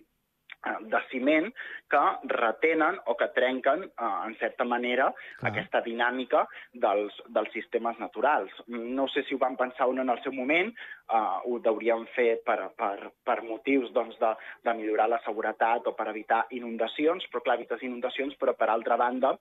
de 0.81 1.01
ciment 1.11 1.51
que 1.91 2.03
retenen 2.31 2.97
o 3.05 3.15
que 3.17 3.27
trenquen, 3.35 3.83
eh, 3.83 4.13
en 4.27 4.35
certa 4.39 4.63
manera, 4.63 5.11
Clar. 5.39 5.51
aquesta 5.51 5.81
dinàmica 5.85 6.45
dels, 6.73 7.13
dels 7.27 7.51
sistemes 7.53 7.99
naturals. 7.99 8.51
No 8.67 9.07
sé 9.07 9.23
si 9.23 9.35
ho 9.35 9.41
van 9.41 9.57
pensar 9.57 9.87
o 9.87 9.93
no 9.93 10.01
en 10.01 10.09
el 10.09 10.21
seu 10.23 10.33
moment, 10.33 10.73
eh, 10.73 11.37
ho 11.45 11.59
hauríem 11.65 12.07
fer 12.15 12.39
per, 12.45 12.71
per, 12.77 13.11
per 13.23 13.41
motius 13.43 13.91
doncs, 13.93 14.17
de, 14.19 14.33
de 14.63 14.73
millorar 14.73 15.09
la 15.09 15.21
seguretat 15.25 15.87
o 15.87 15.95
per 15.97 16.09
evitar 16.09 16.45
inundacions, 16.57 17.27
però 17.31 17.43
clar, 17.45 17.59
evites 17.59 17.85
inundacions, 17.85 18.35
però 18.41 18.55
per 18.57 18.69
altra 18.69 18.97
banda 18.97 19.35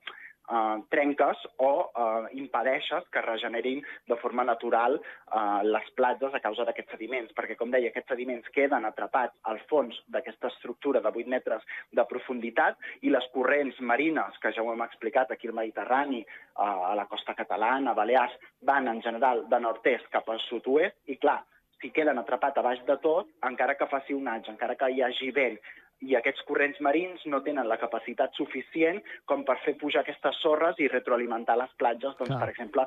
eh, 0.51 0.83
trenques 0.91 1.45
o 1.57 1.91
eh, 1.91 2.37
impedeixes 2.41 3.07
que 3.13 3.23
regenerin 3.23 3.83
de 4.09 4.17
forma 4.17 4.45
natural 4.45 4.99
eh, 4.99 5.63
les 5.65 5.91
platges 5.99 6.35
a 6.35 6.43
causa 6.45 6.67
d'aquests 6.67 6.97
sediments, 6.97 7.33
perquè, 7.37 7.57
com 7.61 7.73
deia, 7.73 7.91
aquests 7.93 8.15
sediments 8.15 8.51
queden 8.55 8.85
atrapats 8.89 9.37
al 9.51 9.61
fons 9.71 9.97
d'aquesta 10.09 10.51
estructura 10.53 11.01
de 11.05 11.13
8 11.13 11.31
metres 11.37 11.65
de 11.93 12.07
profunditat 12.11 12.79
i 13.03 13.13
les 13.15 13.27
corrents 13.35 13.81
marines, 13.81 14.39
que 14.43 14.53
ja 14.53 14.63
ho 14.63 14.73
hem 14.73 14.85
explicat 14.85 15.31
aquí 15.31 15.51
al 15.51 15.59
Mediterrani, 15.61 16.23
eh, 16.25 16.69
a 16.91 16.95
la 16.99 17.09
costa 17.11 17.35
catalana, 17.35 17.93
a 17.93 17.99
Balears, 17.99 18.39
van 18.63 18.89
en 18.89 19.03
general 19.03 19.47
de 19.49 19.61
nord-est 19.61 20.09
cap 20.13 20.29
al 20.29 20.41
sud-oest 20.49 20.97
i, 21.07 21.19
clar, 21.21 21.43
si 21.85 21.91
queden 21.93 22.17
atrapats 22.17 22.57
a 22.57 22.65
baix 22.65 22.81
de 22.89 22.97
tot, 23.03 23.29
encara 23.45 23.75
que 23.77 23.89
faci 23.91 24.15
un 24.17 24.29
anys, 24.33 24.49
encara 24.49 24.77
que 24.81 24.89
hi 24.89 25.03
hagi 25.05 25.31
vent, 25.37 25.59
i 26.03 26.17
aquests 26.19 26.43
corrents 26.49 26.81
marins 26.85 27.23
no 27.31 27.41
tenen 27.47 27.69
la 27.71 27.79
capacitat 27.81 28.35
suficient 28.39 29.01
com 29.31 29.45
per 29.49 29.57
fer 29.65 29.77
pujar 29.81 30.03
aquestes 30.03 30.41
sorres 30.43 30.81
i 30.83 30.91
retroalimentar 30.93 31.57
les 31.61 31.73
platges, 31.81 32.17
doncs, 32.19 32.37
per 32.41 32.51
exemple, 32.51 32.87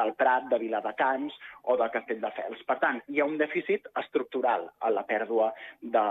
del 0.00 0.14
Prat, 0.20 0.48
de 0.52 0.60
Viladecans 0.62 1.36
o 1.64 1.78
de 1.80 1.90
Castelldefels. 1.94 2.64
Per 2.68 2.78
tant, 2.82 3.02
hi 3.08 3.20
ha 3.20 3.28
un 3.28 3.38
dèficit 3.40 3.88
estructural 4.02 4.68
a 4.80 4.92
la 4.94 5.04
pèrdua 5.08 5.52
de, 5.80 6.06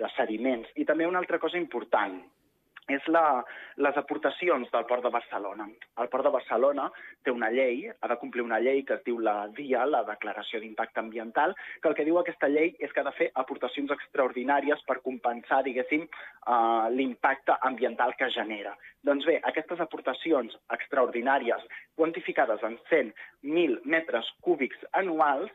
de 0.00 0.14
sediments. 0.16 0.70
I 0.76 0.88
també 0.88 1.06
una 1.08 1.22
altra 1.22 1.40
cosa 1.42 1.60
important, 1.60 2.20
és 2.90 3.04
la, 3.14 3.44
les 3.76 3.96
aportacions 3.96 4.70
del 4.72 4.86
Port 4.90 5.04
de 5.04 5.10
Barcelona. 5.14 5.68
El 6.02 6.08
Port 6.10 6.26
de 6.26 6.32
Barcelona 6.34 6.88
té 7.22 7.30
una 7.30 7.50
llei, 7.54 7.86
ha 7.88 8.08
de 8.10 8.16
complir 8.18 8.42
una 8.42 8.58
llei 8.58 8.82
que 8.88 8.96
es 8.98 9.04
diu 9.06 9.20
la 9.22 9.46
DIA, 9.54 9.84
la 9.86 10.02
Declaració 10.08 10.60
d'Impacte 10.60 11.00
Ambiental, 11.00 11.54
que 11.80 11.88
el 11.88 11.94
que 11.94 12.06
diu 12.08 12.18
aquesta 12.18 12.50
llei 12.50 12.74
és 12.80 12.92
que 12.92 13.02
ha 13.02 13.06
de 13.06 13.14
fer 13.18 13.30
aportacions 13.38 13.94
extraordinàries 13.94 14.82
per 14.88 14.98
compensar, 15.06 15.62
diguéssim, 15.62 16.08
uh, 16.46 16.90
l'impacte 16.90 17.56
ambiental 17.70 18.16
que 18.18 18.30
genera. 18.34 18.74
Doncs 19.06 19.26
bé, 19.30 19.38
aquestes 19.46 19.80
aportacions 19.80 20.58
extraordinàries, 20.74 21.62
quantificades 21.94 22.62
en 22.66 22.78
100.000 22.90 23.82
metres 23.86 24.28
cúbics 24.42 24.82
anuals, 24.98 25.52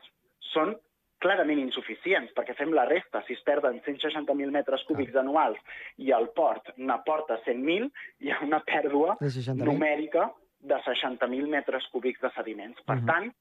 són 0.54 0.78
clarament 1.22 1.60
insuficients, 1.60 2.32
perquè 2.36 2.54
fem 2.58 2.72
la 2.74 2.86
resta. 2.88 3.22
Si 3.26 3.34
es 3.36 3.42
perden 3.46 3.80
160.000 3.86 4.54
metres 4.54 4.84
cúbics 4.88 5.16
ah. 5.16 5.24
anuals 5.24 5.58
i 5.98 6.12
el 6.14 6.30
port 6.36 6.72
n'aporta 6.76 7.40
100.000, 7.46 7.90
hi 8.24 8.32
ha 8.32 8.40
una 8.46 8.62
pèrdua 8.66 9.16
numèrica 9.58 10.30
de 10.58 10.78
60.000 10.86 11.50
metres 11.50 11.86
cúbics 11.92 12.22
de 12.22 12.32
sediments. 12.36 12.80
Per 12.86 12.96
uh 12.96 13.00
mhm. 13.00 13.04
-huh. 13.04 13.12
tant, 13.12 13.32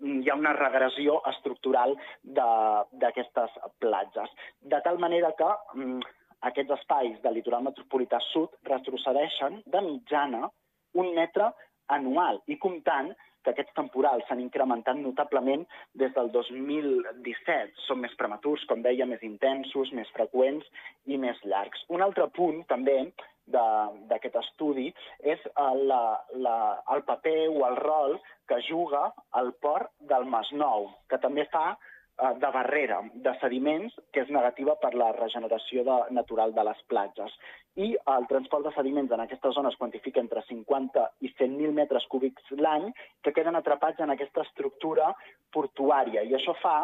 hi 0.00 0.30
ha 0.30 0.34
una 0.38 0.52
regressió 0.52 1.20
estructural 1.26 1.96
d'aquestes 2.22 3.50
platges. 3.78 4.30
De 4.60 4.80
tal 4.84 4.98
manera 4.98 5.32
que 5.38 5.50
mm, 5.74 6.00
aquests 6.40 6.76
espais 6.78 7.22
del 7.22 7.34
litoral 7.34 7.64
metropolità 7.66 8.20
sud 8.32 8.54
retrocedeixen 8.62 9.62
de 9.66 9.80
mitjana 9.80 10.50
un 10.94 11.14
metre 11.14 11.50
anual 11.88 12.40
i 12.46 12.58
comptant 12.58 13.10
que 13.48 13.54
que 13.56 13.64
aquests 13.64 13.76
temporals 13.78 14.26
s'han 14.28 14.42
incrementat 14.44 14.98
notablement 15.00 15.64
des 15.96 16.12
del 16.16 16.30
2017. 16.34 17.72
Són 17.86 18.02
més 18.04 18.14
prematurs, 18.20 18.64
com 18.68 18.82
deia, 18.84 19.06
més 19.08 19.24
intensos, 19.24 19.92
més 19.96 20.10
freqüents 20.16 20.66
i 21.06 21.16
més 21.16 21.40
llargs. 21.44 21.84
Un 21.88 22.04
altre 22.04 22.28
punt, 22.36 22.60
també, 22.68 23.00
d'aquest 23.48 24.34
estudi 24.36 24.90
és 25.24 25.44
la, 25.88 26.02
la, 26.36 26.56
el 26.92 27.00
paper 27.08 27.38
o 27.48 27.62
el 27.70 27.78
rol 27.80 28.18
que 28.50 28.58
juga 28.66 29.06
el 29.40 29.54
port 29.62 29.88
del 30.10 30.28
Masnou, 30.28 30.90
que 31.08 31.16
també 31.22 31.46
fa 31.48 31.70
de 32.18 32.50
barrera 32.50 32.98
de 33.14 33.32
sediments 33.38 33.94
que 34.12 34.24
és 34.24 34.30
negativa 34.34 34.74
per 34.82 34.90
la 34.98 35.12
regeneració 35.14 35.84
de, 35.86 35.98
natural 36.16 36.54
de 36.54 36.64
les 36.66 36.80
platges. 36.90 37.34
I 37.78 37.92
el 38.14 38.26
transport 38.30 38.66
de 38.66 38.74
sediments 38.74 39.12
en 39.14 39.22
aquesta 39.22 39.52
zona 39.54 39.70
es 39.70 39.78
quantifica 39.78 40.20
entre 40.20 40.42
50 40.48 41.04
i 41.22 41.30
100.000 41.34 41.74
metres 41.76 42.06
cúbics 42.10 42.50
l'any 42.58 42.90
que 43.22 43.34
queden 43.36 43.58
atrapats 43.58 44.02
en 44.02 44.10
aquesta 44.14 44.42
estructura 44.48 45.12
portuària. 45.54 46.26
I 46.26 46.34
això 46.34 46.56
fa 46.62 46.78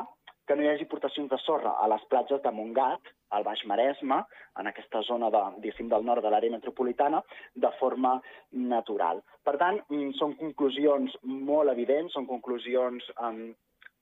que 0.46 0.54
no 0.56 0.62
hi 0.62 0.68
hagi 0.68 0.86
portacions 0.86 1.30
de 1.32 1.38
sorra 1.40 1.72
a 1.80 1.88
les 1.88 2.02
platges 2.12 2.42
de 2.44 2.52
Montgat, 2.52 3.12
al 3.34 3.44
Baix 3.46 3.64
Maresme, 3.66 4.20
en 4.60 4.68
aquesta 4.70 5.00
zona 5.08 5.30
de, 5.32 5.42
del 5.80 6.04
nord 6.06 6.22
de 6.22 6.30
l'àrea 6.30 6.52
metropolitana, 6.52 7.22
de 7.54 7.70
forma 7.80 8.18
natural. 8.52 9.22
Per 9.42 9.56
tant, 9.58 9.80
mm, 9.88 10.12
són 10.20 10.36
conclusions 10.40 11.16
molt 11.24 11.72
evidents, 11.72 12.12
són 12.12 12.28
conclusions 12.28 13.08
um, 13.16 13.48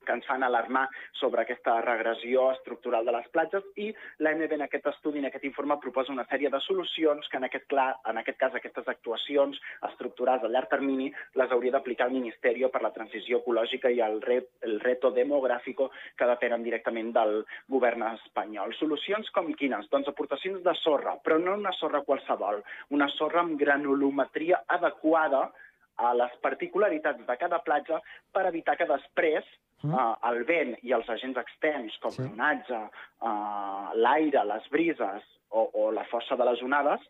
que 0.07 0.17
ens 0.17 0.27
fan 0.29 0.43
alarmar 0.43 0.87
sobre 1.21 1.43
aquesta 1.43 1.79
regressió 1.85 2.51
estructural 2.53 3.07
de 3.07 3.15
les 3.17 3.29
platges 3.35 3.67
i 3.77 3.91
l'AMB 4.25 4.57
en 4.59 4.67
aquest 4.67 4.89
estudi, 4.93 5.23
en 5.23 5.31
aquest 5.31 5.47
informe, 5.49 5.79
proposa 5.83 6.13
una 6.13 6.27
sèrie 6.31 6.51
de 6.53 6.61
solucions 6.67 7.29
que 7.29 7.41
en 7.41 7.49
aquest, 7.49 7.67
clar, 7.71 7.89
en 8.11 8.19
aquest 8.21 8.39
cas 8.39 8.55
aquestes 8.59 8.89
actuacions 8.89 9.59
estructurals 9.91 10.45
a 10.45 10.53
llarg 10.53 10.71
termini 10.71 11.11
les 11.39 11.51
hauria 11.51 11.75
d'aplicar 11.77 12.09
el 12.11 12.17
Ministeri 12.19 12.65
per 12.73 12.83
la 12.85 12.93
Transició 12.95 13.41
Ecològica 13.41 13.91
i 13.91 14.01
el, 14.05 14.21
re, 14.23 14.39
el 14.67 14.79
reto 14.81 15.11
demogràfic 15.15 15.83
que 16.19 16.29
depenen 16.29 16.65
directament 16.67 17.13
del 17.15 17.43
govern 17.73 18.05
espanyol. 18.13 18.75
Solucions 18.79 19.31
com 19.35 19.51
quines? 19.59 19.89
Doncs 19.93 20.11
aportacions 20.11 20.63
de 20.65 20.75
sorra, 20.83 21.17
però 21.25 21.39
no 21.41 21.57
una 21.59 21.73
sorra 21.79 22.03
qualsevol, 22.07 22.63
una 22.91 23.09
sorra 23.17 23.43
amb 23.45 23.59
granulometria 23.61 24.63
adequada 24.77 25.49
a 25.97 26.13
les 26.17 26.33
particularitats 26.45 27.27
de 27.27 27.37
cada 27.41 27.61
platja 27.65 28.01
per 28.33 28.47
evitar 28.49 28.77
que 28.81 28.89
després 28.89 29.45
mm. 29.83 29.93
uh, 29.93 30.15
el 30.31 30.45
vent 30.49 30.75
i 30.83 30.95
els 30.97 31.09
agents 31.13 31.41
externs, 31.43 31.99
com 32.03 32.15
sí. 32.15 32.25
l'onatge, 32.25 32.81
uh, 33.29 33.93
l'aire, 33.99 34.45
les 34.49 34.69
brises 34.73 35.27
o, 35.51 35.69
o 35.75 35.91
la 35.93 36.07
força 36.11 36.39
de 36.39 36.49
les 36.49 36.63
onades, 36.65 37.05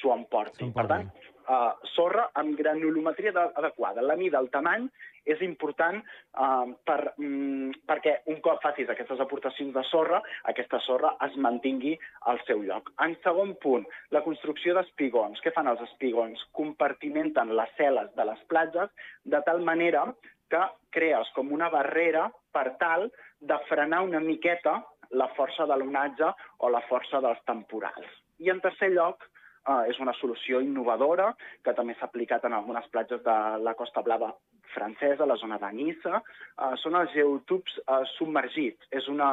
s'ho 0.00 0.12
emportin. 0.14 0.72
Per 0.76 0.86
tant, 0.90 1.08
uh, 1.48 1.72
sorra 1.94 2.28
amb 2.40 2.56
granulometria 2.58 3.32
adequada. 3.48 4.04
La 4.04 4.16
mida, 4.20 4.40
el 4.40 4.50
tamany, 4.52 4.88
és 5.28 5.40
important 5.44 6.00
uh, 6.00 6.70
per, 6.86 6.98
um, 7.20 7.70
perquè 7.88 8.16
un 8.32 8.40
cop 8.44 8.62
facis 8.64 8.90
aquestes 8.90 9.20
aportacions 9.20 9.74
de 9.74 9.84
sorra, 9.90 10.20
aquesta 10.52 10.80
sorra 10.86 11.14
es 11.26 11.36
mantingui 11.36 11.96
al 12.32 12.40
seu 12.46 12.62
lloc. 12.66 12.92
En 13.04 13.16
segon 13.24 13.54
punt, 13.62 13.86
la 14.14 14.24
construcció 14.26 14.74
d'espigons. 14.76 15.40
Què 15.44 15.54
fan 15.56 15.70
els 15.70 15.82
espigons? 15.88 16.42
Compartimenten 16.56 17.54
les 17.56 17.74
cel·les 17.78 18.12
de 18.16 18.28
les 18.28 18.44
platges 18.52 18.92
de 19.24 19.42
tal 19.46 19.64
manera 19.66 20.06
que 20.50 20.62
crees 20.90 21.28
com 21.36 21.52
una 21.54 21.68
barrera 21.70 22.28
per 22.52 22.72
tal 22.80 23.10
de 23.40 23.58
frenar 23.68 24.02
una 24.06 24.20
miqueta 24.20 24.80
la 25.10 25.28
força 25.36 25.66
de 25.66 25.76
l'onatge 25.78 26.28
o 26.64 26.70
la 26.70 26.82
força 26.88 27.20
dels 27.22 27.40
temporals. 27.46 28.10
I 28.38 28.50
en 28.52 28.60
tercer 28.62 28.90
lloc, 28.94 29.24
eh, 29.66 29.82
és 29.92 30.00
una 30.00 30.14
solució 30.20 30.60
innovadora 30.64 31.32
que 31.64 31.74
també 31.76 31.96
s'ha 31.98 32.08
aplicat 32.10 32.44
en 32.46 32.56
algunes 32.56 32.86
platges 32.94 33.22
de 33.26 33.36
la 33.64 33.74
Costa 33.78 34.02
Blava 34.06 34.32
francesa, 34.70 35.26
la 35.26 35.36
zona 35.36 35.58
de 35.58 35.70
Nissa, 35.74 36.20
eh, 36.22 36.72
són 36.82 36.96
els 37.00 37.12
geotubs 37.14 37.76
eh, 37.82 38.02
submergits. 38.16 38.90
És 38.94 39.08
una, 39.12 39.30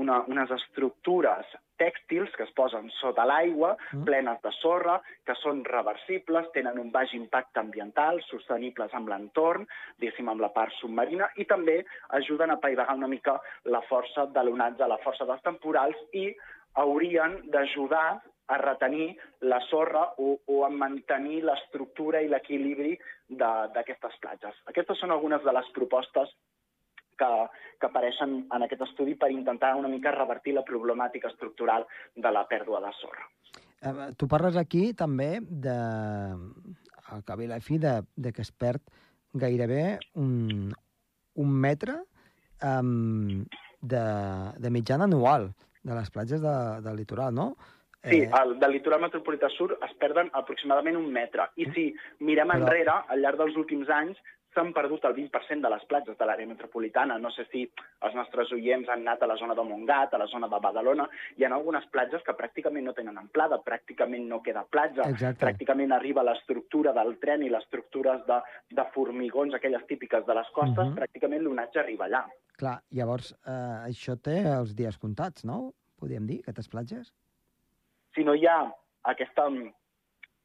una, 0.00 0.22
unes 0.32 0.52
estructures 0.58 1.56
tèxtils 1.78 2.32
que 2.34 2.42
es 2.42 2.54
posen 2.58 2.88
sota 2.96 3.26
l'aigua, 3.28 3.74
mm. 3.92 4.04
plenes 4.08 4.40
de 4.42 4.52
sorra, 4.58 4.96
que 5.26 5.36
són 5.38 5.62
reversibles, 5.68 6.48
tenen 6.54 6.80
un 6.82 6.90
baix 6.94 7.12
impacte 7.14 7.62
ambiental, 7.62 8.18
sostenibles 8.26 8.94
amb 8.98 9.12
l'entorn, 9.12 9.68
diguéssim, 10.00 10.30
amb 10.32 10.42
la 10.42 10.50
part 10.56 10.74
submarina, 10.80 11.30
i 11.38 11.46
també 11.46 11.78
ajuden 12.18 12.54
a 12.54 12.58
paivagar 12.62 12.96
una 12.98 13.10
mica 13.10 13.38
la 13.70 13.84
força 13.86 14.26
de 14.34 14.44
l'onatge, 14.48 14.90
la 14.90 14.98
força 15.04 15.28
dels 15.28 15.44
temporals, 15.46 16.00
i 16.18 16.32
haurien 16.78 17.38
d'ajudar 17.52 18.18
a 18.48 18.58
retenir 18.58 19.16
la 19.44 19.60
sorra 19.68 20.04
o, 20.18 20.38
o 20.46 20.64
a 20.64 20.70
mantenir 20.72 21.42
l'estructura 21.44 22.22
i 22.24 22.30
l'equilibri 22.32 22.94
d'aquestes 23.28 24.16
platges. 24.22 24.56
Aquestes 24.72 25.00
són 25.00 25.12
algunes 25.12 25.44
de 25.44 25.52
les 25.52 25.68
propostes 25.76 26.32
que, 27.18 27.30
que 27.80 27.88
apareixen 27.90 28.38
en 28.54 28.64
aquest 28.64 28.86
estudi 28.88 29.16
per 29.20 29.30
intentar 29.34 29.74
una 29.76 29.90
mica 29.92 30.14
revertir 30.14 30.54
la 30.56 30.64
problemàtica 30.64 31.28
estructural 31.32 31.86
de 32.16 32.32
la 32.32 32.46
pèrdua 32.48 32.80
de 32.84 32.92
sorra. 33.00 33.28
Eh, 33.78 34.10
tu 34.16 34.28
parles 34.30 34.56
aquí 34.56 34.92
també 34.96 35.38
de, 35.42 35.78
al 37.12 37.24
cap 37.28 37.40
i 37.42 37.50
la 37.50 37.60
fi, 37.64 37.78
de, 37.82 37.98
de 38.16 38.32
que 38.32 38.44
es 38.46 38.52
perd 38.52 38.82
gairebé 39.38 39.98
un, 40.16 40.70
un 41.38 41.56
metre 41.64 41.98
um, 42.64 43.44
de, 43.80 44.04
de 44.58 44.70
mitjana 44.74 45.04
anual 45.04 45.50
de 45.82 45.94
les 45.94 46.10
platges 46.10 46.40
de, 46.42 46.54
del 46.84 46.96
litoral, 46.96 47.34
no? 47.34 47.52
Sí, 48.08 48.22
eh... 48.22 48.30
el, 48.40 48.56
del 48.62 48.74
litoral 48.76 49.04
metropolità 49.04 49.50
sur 49.54 49.70
es 49.76 49.94
perden 50.00 50.32
aproximadament 50.40 50.96
un 50.96 51.10
metre. 51.12 51.50
I 51.56 51.68
si 51.74 51.86
mirem 52.24 52.54
enrere, 52.56 53.02
al 53.08 53.22
llarg 53.24 53.40
dels 53.42 53.56
últims 53.60 53.90
anys, 53.92 54.18
s'han 54.54 54.72
perdut 54.74 55.04
el 55.04 55.14
20% 55.14 55.62
de 55.62 55.70
les 55.70 55.84
platges 55.90 56.16
de 56.18 56.26
l'àrea 56.26 56.48
metropolitana. 56.48 57.18
No 57.22 57.30
sé 57.34 57.44
si 57.52 57.64
els 58.06 58.16
nostres 58.16 58.50
oients 58.56 58.88
han 58.88 59.04
anat 59.04 59.22
a 59.22 59.28
la 59.30 59.36
zona 59.40 59.54
de 59.54 59.64
Montgat, 59.66 60.14
a 60.14 60.20
la 60.22 60.26
zona 60.30 60.48
de 60.50 60.60
Badalona. 60.64 61.06
Hi 61.36 61.44
ha 61.44 61.52
algunes 61.54 61.86
platges 61.92 62.24
que 62.26 62.34
pràcticament 62.38 62.88
no 62.88 62.94
tenen 62.96 63.20
amplada, 63.20 63.60
pràcticament 63.64 64.26
no 64.30 64.40
queda 64.44 64.64
platja, 64.70 65.06
Exacte. 65.12 65.44
pràcticament 65.44 65.94
arriba 65.94 66.24
l'estructura 66.26 66.94
del 66.96 67.16
tren 67.22 67.44
i 67.44 67.52
les 67.52 67.66
estructures 67.68 68.24
de, 68.26 68.40
de 68.74 68.86
formigons, 68.94 69.54
aquelles 69.54 69.86
típiques 69.90 70.26
de 70.26 70.38
les 70.40 70.50
costes, 70.54 70.78
uh 70.78 70.84
mhm. 70.84 70.92
-huh. 70.92 71.00
pràcticament 71.02 71.42
l'onatge 71.44 71.80
arriba 71.80 72.06
allà. 72.06 72.24
Clar, 72.58 72.80
llavors 72.90 73.32
eh, 73.46 73.90
això 73.90 74.16
té 74.20 74.42
els 74.42 74.74
dies 74.74 74.98
comptats, 74.98 75.44
no? 75.44 75.74
Podríem 75.98 76.26
dir, 76.26 76.40
aquestes 76.40 76.68
platges? 76.68 77.12
Si 78.18 78.24
no 78.26 78.34
hi 78.34 78.48
ha 78.50 78.58
aquesta, 79.12 79.44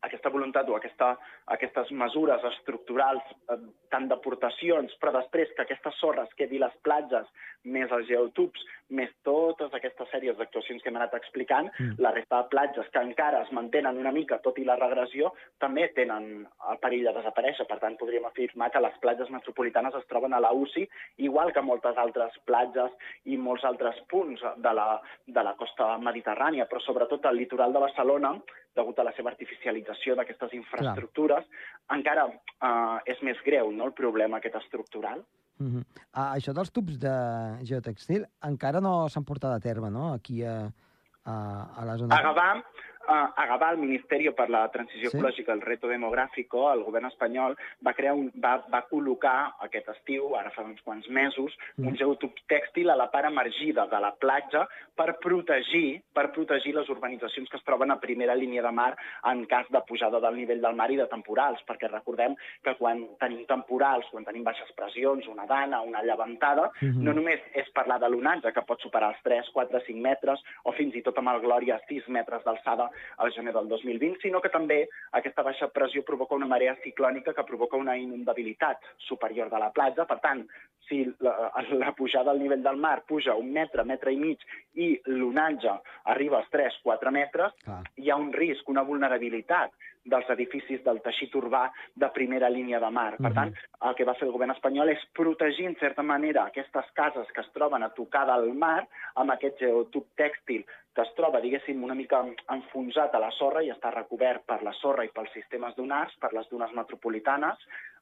aquesta 0.05 0.29
voluntat 0.29 0.69
o 0.69 0.75
aquesta, 0.77 1.13
aquestes 1.55 1.89
mesures 1.97 2.43
estructurals, 2.51 3.31
eh, 3.49 3.57
tant 3.93 4.05
d'aportacions, 4.12 4.93
però 5.01 5.15
després 5.15 5.49
que 5.57 5.65
aquestes 5.65 5.97
sorres 6.03 6.36
quedi 6.38 6.62
les 6.62 6.75
platges, 6.86 7.25
més 7.65 7.89
els 7.97 8.05
geotubs, 8.12 8.62
més 8.93 9.12
totes 9.25 9.73
aquestes 9.73 10.10
sèries 10.13 10.38
d'actuacions 10.38 10.84
que 10.84 10.91
hem 10.91 10.99
anat 10.99 11.15
explicant, 11.17 11.69
mm. 11.73 11.97
la 12.03 12.13
resta 12.15 12.41
de 12.41 12.49
platges 12.53 12.89
que 12.93 13.03
encara 13.03 13.41
es 13.45 13.51
mantenen 13.56 13.99
una 13.99 14.13
mica, 14.15 14.39
tot 14.45 14.60
i 14.62 14.65
la 14.67 14.77
regressió, 14.79 15.34
també 15.63 15.88
tenen 15.97 16.29
el 16.71 16.82
perill 16.84 17.08
de 17.10 17.15
desaparèixer. 17.17 17.67
Per 17.69 17.79
tant, 17.82 17.97
podríem 17.99 18.27
afirmar 18.29 18.69
que 18.73 18.84
les 18.84 18.97
platges 19.03 19.32
metropolitanes 19.34 19.97
es 19.99 20.08
troben 20.12 20.34
a 20.34 20.41
la 20.43 20.53
UCI, 20.53 20.86
igual 21.27 21.53
que 21.53 21.65
moltes 21.65 21.97
altres 21.97 22.38
platges 22.49 22.93
i 23.25 23.38
molts 23.38 23.65
altres 23.67 23.99
punts 24.12 24.43
de 24.63 24.75
la, 24.77 24.89
de 25.27 25.45
la 25.45 25.56
costa 25.60 25.93
mediterrània, 26.01 26.67
però 26.69 26.82
sobretot 26.84 27.25
al 27.25 27.39
litoral 27.39 27.73
de 27.73 27.84
Barcelona, 27.84 28.36
degut 28.75 28.99
a 28.99 29.06
la 29.06 29.13
seva 29.17 29.32
artificialització 29.34 30.15
d'aquestes 30.17 30.53
infraestructures, 30.58 31.45
Clar. 31.45 31.97
encara 31.97 32.27
eh, 32.29 33.13
és 33.13 33.21
més 33.25 33.39
greu 33.45 33.71
no, 33.71 33.89
el 33.89 33.97
problema 33.97 34.39
aquest 34.39 34.58
estructural. 34.63 35.23
Uh 35.63 35.73
-huh. 35.73 35.84
ah, 36.13 36.30
això 36.36 36.54
dels 36.54 36.71
tubs 36.71 36.99
de 36.99 37.13
geotextil 37.63 38.26
encara 38.49 38.82
no 38.82 39.10
s'han 39.10 39.23
portat 39.23 39.52
a 39.56 39.60
terme, 39.60 39.89
no?, 39.89 40.13
aquí 40.13 40.43
a, 40.43 40.71
a, 41.26 41.36
a 41.82 41.86
la 41.86 41.97
zona... 41.97 42.15
A 42.15 42.21
Gavà, 42.21 42.49
a 43.07 43.45
Gavà, 43.49 43.71
el 43.73 43.81
Ministeri 43.81 44.29
per 44.35 44.47
la 44.49 44.63
Transició 44.71 45.09
sí? 45.09 45.17
Ecològica, 45.17 45.53
el 45.53 45.61
Reto 45.61 45.89
Demogràfico, 45.91 46.65
el 46.71 46.83
govern 46.85 47.09
espanyol 47.09 47.55
va, 47.85 47.93
crear 47.97 48.13
un, 48.15 48.29
va, 48.39 48.55
va 48.71 48.83
col·locar 48.89 49.35
aquest 49.65 49.89
estiu, 49.95 50.33
ara 50.39 50.53
fa 50.55 50.63
uns 50.63 50.81
quants 50.85 51.09
mesos, 51.09 51.55
mm. 51.77 51.89
un 51.89 51.97
geotub 51.99 52.39
tèxtil 52.51 52.89
a 52.89 52.97
la 52.99 53.09
part 53.11 53.27
emergida 53.29 53.85
de 53.91 53.99
la 53.99 54.13
platja 54.15 54.65
per 54.95 55.17
protegir, 55.23 56.01
per 56.13 56.29
protegir 56.35 56.75
les 56.77 56.89
urbanitzacions 56.93 57.49
que 57.49 57.59
es 57.59 57.65
troben 57.67 57.91
a 57.91 57.99
primera 58.01 58.35
línia 58.37 58.63
de 58.63 58.71
mar 58.71 58.93
en 59.29 59.45
cas 59.51 59.67
de 59.73 59.81
pujada 59.87 60.21
del 60.23 60.37
nivell 60.39 60.61
del 60.63 60.77
mar 60.77 60.89
i 60.93 60.99
de 60.99 61.09
temporals, 61.11 61.63
perquè 61.67 61.89
recordem 61.91 62.37
que 62.63 62.75
quan 62.79 63.03
tenim 63.21 63.43
temporals, 63.49 64.07
quan 64.13 64.25
tenim 64.27 64.45
baixes 64.47 64.71
pressions, 64.77 65.27
una 65.27 65.47
dana, 65.49 65.81
una 65.81 66.03
llevantada, 66.03 66.69
mm 66.79 66.87
-hmm. 66.87 67.03
no 67.03 67.13
només 67.13 67.41
és 67.53 67.69
parlar 67.73 67.99
de 67.99 68.09
l'onatge, 68.09 68.53
que 68.53 68.67
pot 68.67 68.79
superar 68.81 69.09
els 69.13 69.23
3, 69.23 69.49
4, 69.53 69.79
5 69.87 69.99
metres, 69.99 70.39
o 70.63 70.71
fins 70.71 70.95
i 70.95 71.01
tot 71.01 71.17
amb 71.17 71.29
el 71.29 71.41
Glòria 71.41 71.81
6 71.87 72.07
metres 72.07 72.43
d'alçada 72.43 72.89
al 73.17 73.32
gener 73.36 73.53
del 73.56 73.69
2020, 73.71 74.21
sinó 74.21 74.41
que 74.41 74.51
també 74.53 74.84
aquesta 75.19 75.45
baixa 75.45 75.69
pressió 75.73 76.03
provoca 76.08 76.36
una 76.36 76.49
marea 76.49 76.75
ciclònica 76.84 77.34
que 77.34 77.47
provoca 77.47 77.77
una 77.77 77.97
inundabilitat 77.97 78.84
superior 79.08 79.49
de 79.49 79.62
la 79.62 79.71
platja. 79.75 80.08
Per 80.10 80.19
tant, 80.23 80.43
si 80.88 81.03
la, 81.23 81.51
la 81.71 81.93
pujada 81.97 82.32
al 82.32 82.41
nivell 82.41 82.63
del 82.63 82.77
mar 82.77 82.99
puja 83.08 83.36
un 83.39 83.51
metre, 83.56 83.86
metre 83.88 84.13
i 84.13 84.19
mig, 84.19 84.43
i 84.73 84.93
l'onatge 85.08 85.77
arriba 86.13 86.41
als 86.41 86.51
3-4 86.53 87.13
metres, 87.15 87.56
ah. 87.67 87.82
hi 87.95 88.10
ha 88.10 88.19
un 88.19 88.32
risc, 88.34 88.69
una 88.69 88.84
vulnerabilitat 88.88 89.73
dels 90.05 90.29
edificis 90.29 90.83
del 90.83 91.01
teixit 91.01 91.33
urbà 91.35 91.71
de 91.95 92.09
primera 92.09 92.49
línia 92.49 92.79
de 92.79 92.89
mar. 92.91 93.17
Per 93.17 93.31
Mhm. 93.31 93.33
tant, 93.33 93.53
el 93.81 93.95
que 93.95 94.03
va 94.05 94.13
fer 94.15 94.27
el 94.27 94.33
govern 94.33 94.51
espanyol 94.51 94.89
és 94.89 94.99
protegir, 95.13 95.65
en 95.65 95.75
certa 95.79 96.03
manera, 96.03 96.45
aquestes 96.45 96.85
cases 96.93 97.27
que 97.33 97.41
es 97.41 97.51
troben 97.53 97.83
a 97.83 97.89
tocar 97.89 98.25
del 98.27 98.53
mar 98.53 98.87
amb 99.15 99.31
aquest 99.31 99.59
geotub 99.59 100.05
tèxtil 100.15 100.65
que 100.93 101.01
es 101.01 101.13
troba, 101.15 101.41
diguéssim, 101.41 101.83
una 101.83 101.95
mica 101.95 102.23
enfonsat 102.49 103.15
a 103.15 103.19
la 103.19 103.31
sorra 103.31 103.63
i 103.63 103.71
està 103.71 103.91
recobert 103.91 104.43
per 104.45 104.61
la 104.61 104.73
sorra 104.73 105.03
i 105.03 105.09
pels 105.09 105.31
sistemes 105.33 105.75
dunars, 105.75 106.13
per 106.21 106.31
les 106.33 106.47
dunes 106.49 106.71
metropolitanes, 106.71 107.57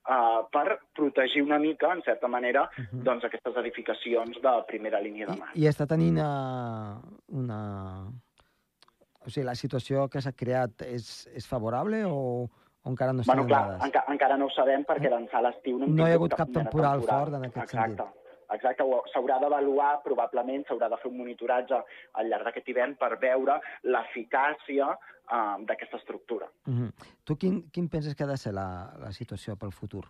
eh, 0.10 0.42
per 0.52 0.80
protegir 0.94 1.42
una 1.44 1.58
mica, 1.58 1.94
en 1.94 2.02
certa 2.02 2.28
manera, 2.28 2.70
Mhm. 2.78 3.04
doncs, 3.04 3.24
aquestes 3.24 3.56
edificacions 3.56 4.42
de 4.42 4.64
primera 4.68 5.00
línia 5.00 5.26
de 5.26 5.38
mar. 5.38 5.50
I, 5.56 5.64
I 5.64 5.68
està 5.70 5.88
tenint 5.88 6.18
uh, 6.18 7.00
una... 7.30 8.12
O 9.26 9.30
sigui, 9.30 9.46
la 9.46 9.56
situació 9.56 10.08
que 10.10 10.22
s'ha 10.22 10.32
creat 10.34 10.82
és, 10.82 11.28
és 11.36 11.46
favorable 11.48 12.04
o, 12.06 12.50
o 12.84 12.90
encara 12.90 13.14
no 13.14 13.24
Bueno, 13.26 13.46
clar, 13.46 13.68
dades? 13.68 13.84
enca 13.86 14.04
encara 14.08 14.38
no 14.38 14.46
ho 14.46 14.50
sabem 14.56 14.84
perquè 14.84 15.06
Eh? 15.08 15.14
d'ençà 15.14 15.42
l'estiu 15.42 15.78
no 15.78 15.88
No 15.88 16.08
hi 16.08 16.12
ha 16.12 16.16
hagut 16.16 16.34
cap 16.34 16.48
de 16.50 16.54
temporal 16.54 17.00
temporal. 17.00 17.20
fort 17.20 17.34
en 17.36 17.46
aquest 17.46 17.58
Exacte. 17.68 17.96
sentit. 17.98 18.18
Exacte, 18.52 18.84
s'haurà 19.14 19.40
d'avaluar, 19.40 20.02
probablement 20.04 20.66
s'haurà 20.68 20.90
de 20.90 20.98
fer 20.98 21.10
un 21.10 21.18
monitoratge 21.18 21.78
al 22.20 22.28
llarg 22.28 22.44
d'aquest 22.44 22.68
hivern 22.68 22.98
per 23.00 23.18
veure 23.22 23.56
l'eficàcia 23.84 24.90
eh, 24.92 25.66
d'aquesta 25.68 25.98
estructura. 25.98 26.50
Uh 26.68 26.74
-huh. 26.74 26.92
Tu 27.24 27.38
quin, 27.38 27.62
quin 27.72 27.88
penses 27.88 28.14
que 28.16 28.24
ha 28.24 28.28
de 28.28 28.38
ser 28.38 28.54
la, 28.54 28.92
la 29.00 29.12
situació 29.12 29.56
pel 29.56 29.72
futur? 29.72 30.04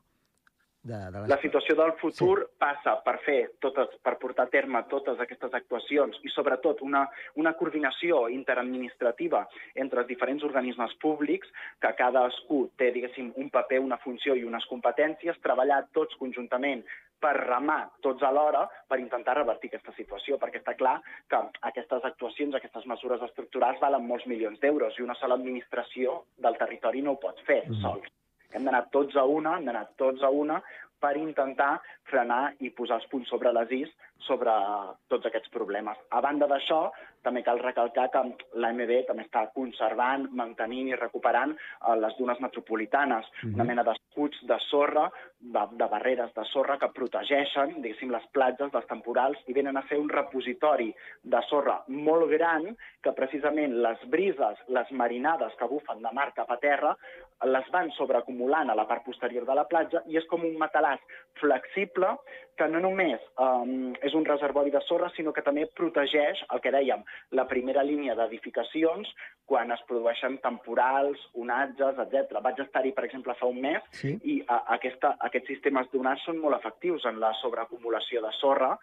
De, 0.83 0.97
de 1.13 1.19
les... 1.19 1.29
La 1.29 1.37
situació 1.37 1.75
del 1.77 1.91
futur 1.99 2.39
sí. 2.41 2.47
passa 2.57 2.95
per 3.05 3.19
fer 3.21 3.37
totes, 3.61 3.91
per 4.01 4.15
portar 4.17 4.47
a 4.47 4.49
terme 4.49 4.79
totes 4.89 5.19
aquestes 5.21 5.53
actuacions 5.53 6.17
i 6.25 6.31
sobretot 6.33 6.81
una, 6.81 7.03
una 7.37 7.53
coordinació 7.59 8.23
interadministrativa 8.33 9.43
entre 9.75 10.01
els 10.01 10.09
diferents 10.09 10.41
organismes 10.47 10.95
públics 11.03 11.51
que 11.85 11.91
cadascú 11.99 12.63
té, 12.81 12.89
diguéssim, 12.95 13.29
un 13.37 13.51
paper, 13.53 13.77
una 13.85 13.99
funció 14.01 14.33
i 14.33 14.41
unes 14.47 14.65
competències, 14.71 15.37
treballar 15.45 15.83
tots 15.93 16.17
conjuntament 16.17 16.81
per 17.21 17.35
remar 17.37 17.91
tots 18.01 18.25
alhora 18.25 18.63
per 18.89 18.97
intentar 18.97 19.35
revertir 19.37 19.69
aquesta 19.69 19.93
situació, 19.93 20.39
perquè 20.41 20.63
està 20.63 20.73
clar 20.79 20.95
que 21.29 21.43
aquestes 21.69 22.09
actuacions, 22.09 22.57
aquestes 22.57 22.87
mesures 22.89 23.21
estructurals 23.29 23.77
valen 23.83 24.07
molts 24.09 24.25
milions 24.25 24.57
d'euros 24.59 24.97
i 24.97 25.05
una 25.05 25.17
sola 25.21 25.37
administració 25.37 26.23
del 26.41 26.57
territori 26.57 27.05
no 27.05 27.13
ho 27.13 27.21
pot 27.21 27.37
fer 27.45 27.61
Mhm. 27.69 27.81
sols. 27.85 28.09
Hem 28.53 28.65
d'anar 28.67 28.85
tots 28.91 29.15
a 29.15 29.25
una, 29.25 29.57
hem 29.57 29.65
d'anar 29.65 29.87
tots 29.97 30.23
a 30.23 30.29
una 30.29 30.61
per 31.01 31.15
intentar 31.17 31.79
frenar 32.11 32.53
i 32.61 32.69
posar 32.77 32.99
els 33.01 33.09
punts 33.09 33.29
sobre 33.31 33.51
les 33.57 33.71
is 33.73 33.91
sobre 34.21 34.53
tots 35.09 35.25
aquests 35.25 35.49
problemes. 35.49 35.97
A 36.13 36.21
banda 36.21 36.45
d'això, 36.45 36.91
també 37.25 37.41
cal 37.45 37.57
recalcar 37.61 38.07
que 38.13 38.21
l'AMB 38.61 38.91
també 39.07 39.25
està 39.25 39.47
conservant, 39.55 40.27
mantenint 40.37 40.91
i 40.91 40.97
recuperant 40.99 41.55
eh, 41.55 41.95
les 41.97 42.13
dunes 42.19 42.39
metropolitanes, 42.39 43.25
Mhm. 43.41 43.55
una 43.55 43.63
mena 43.63 43.83
d'escuts 43.83 44.43
de 44.45 44.59
sorra, 44.67 45.07
de, 45.39 45.63
de 45.71 45.87
barreres 45.89 46.33
de 46.35 46.45
sorra 46.45 46.77
que 46.77 46.91
protegeixen, 46.93 47.81
diguéssim, 47.81 48.11
les 48.11 48.25
platges 48.31 48.71
dels 48.71 48.87
temporals 48.87 49.37
i 49.47 49.53
venen 49.53 49.77
a 49.77 49.85
ser 49.87 49.97
un 49.99 50.09
repositori 50.09 50.93
de 51.23 51.41
sorra 51.49 51.81
molt 51.87 52.29
gran 52.29 52.77
que 53.01 53.13
precisament 53.17 53.73
les 53.81 54.05
brises, 54.07 54.57
les 54.67 54.91
marinades 54.91 55.53
que 55.57 55.65
bufen 55.65 56.01
de 56.01 56.11
mar 56.13 56.31
cap 56.33 56.51
a 56.51 56.57
terra, 56.57 56.95
les 57.49 57.67
van 57.73 57.89
sobreacumulant 57.95 58.69
a 58.69 58.75
la 58.77 58.85
part 58.89 59.05
posterior 59.05 59.45
de 59.47 59.55
la 59.57 59.65
platja 59.69 60.03
i 60.07 60.17
és 60.19 60.27
com 60.29 60.43
un 60.45 60.57
matalàs 60.61 61.01
flexible 61.39 62.13
que 62.59 62.67
no 62.69 62.81
només 62.83 63.21
um, 63.41 63.93
és 64.05 64.13
un 64.17 64.25
reservori 64.27 64.73
de 64.73 64.81
sorra, 64.85 65.09
sinó 65.15 65.33
que 65.33 65.43
també 65.45 65.65
protegeix, 65.77 66.43
el 66.53 66.61
que 66.61 66.73
dèiem, 66.73 67.01
la 67.37 67.47
primera 67.49 67.83
línia 67.87 68.15
d'edificacions 68.19 69.09
quan 69.49 69.73
es 69.73 69.81
produeixen 69.89 70.37
temporals, 70.43 71.21
onatges, 71.33 71.97
etc. 72.05 72.37
Vaig 72.43 72.61
estar-hi, 72.63 72.93
per 72.95 73.07
exemple, 73.07 73.35
fa 73.39 73.49
un 73.49 73.61
mes 73.63 73.87
Sí? 74.01 74.13
i 74.23 74.37
a, 74.47 74.61
aquesta, 74.77 75.15
aquests 75.27 75.49
sistemes 75.55 75.89
donats 75.93 76.23
són 76.27 76.39
molt 76.41 76.59
efectius 76.59 77.07
en 77.09 77.19
la 77.23 77.33
sobreacumulació 77.41 78.21
de 78.23 78.31
sorra. 78.39 78.75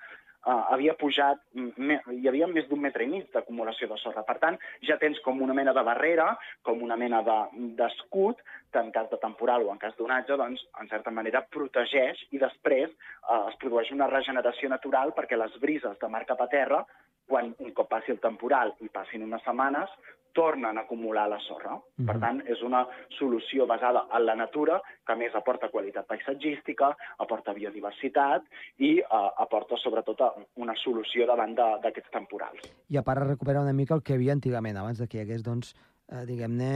Uh, 0.47 0.63
havia 0.73 0.95
pujat, 0.95 1.41
me, 1.77 1.97
hi 2.15 2.29
havia 2.31 2.47
més 2.47 2.69
d'un 2.69 2.81
metre 2.81 3.03
i 3.05 3.09
mig 3.11 3.27
d'acumulació 3.35 3.89
de 3.91 3.97
sorra. 3.99 4.23
Per 4.25 4.37
tant, 4.39 4.59
ja 4.87 4.97
tens 5.01 5.19
com 5.25 5.43
una 5.43 5.57
mena 5.57 5.75
de 5.77 5.83
barrera, 5.85 6.29
com 6.63 6.81
una 6.87 6.97
mena 6.97 7.21
de- 7.27 7.67
d'escut, 7.81 8.39
que 8.73 8.79
en 8.79 8.93
cas 8.95 9.11
de 9.11 9.19
temporal 9.19 9.67
o 9.67 9.73
en 9.73 9.83
cas 9.83 9.97
d'onatge, 9.99 10.37
doncs, 10.39 10.63
en 10.81 10.89
certa 10.89 11.11
manera, 11.11 11.43
protegeix 11.51 12.23
i 12.31 12.39
després 12.39 12.95
uh, 12.95 13.49
es 13.51 13.59
produeix 13.59 13.91
una 13.93 14.07
regeneració 14.07 14.71
natural 14.71 15.13
perquè 15.17 15.37
les 15.37 15.59
brises 15.61 15.99
de 15.99 16.09
mar 16.09 16.25
cap 16.31 16.41
a 16.41 16.49
terra, 16.55 16.85
quan 17.29 17.51
un 17.59 17.75
cop 17.77 17.91
passi 17.91 18.15
el 18.15 18.23
temporal 18.23 18.73
i 18.81 18.89
passin 18.89 19.27
unes 19.27 19.43
setmanes, 19.45 19.91
tornen 20.33 20.79
a 20.79 20.83
acumular 20.83 21.29
la 21.29 21.39
sorra. 21.41 21.79
Per 21.97 22.17
Mhm. 22.17 22.21
tant, 22.21 22.41
és 22.47 22.63
una 22.63 22.87
solució 23.19 23.67
basada 23.67 24.07
en 24.15 24.27
la 24.27 24.35
natura 24.35 24.81
que 25.07 25.15
més 25.17 25.35
aporta 25.35 25.69
qualitat 25.69 26.07
paisatgística, 26.07 26.97
aporta 27.19 27.53
biodiversitat 27.53 28.45
i 28.79 28.99
eh, 28.99 29.05
aporta 29.39 29.77
sobretot 29.77 30.21
una 30.57 30.75
solució 30.77 31.27
davant 31.27 31.55
d'aquests 31.55 32.11
temporals. 32.11 32.61
I 32.89 32.97
a 32.97 33.03
part 33.03 33.23
recuperar 33.27 33.63
una 33.63 33.73
mica 33.73 33.95
el 33.95 34.03
que 34.03 34.13
hi 34.13 34.17
havia 34.17 34.33
antigament, 34.33 34.77
abans 34.77 34.99
de 34.99 35.09
que 35.09 35.19
hi 35.19 35.21
hagués, 35.21 35.43
doncs, 35.43 35.75
eh, 36.13 36.25
diguem-ne... 36.27 36.73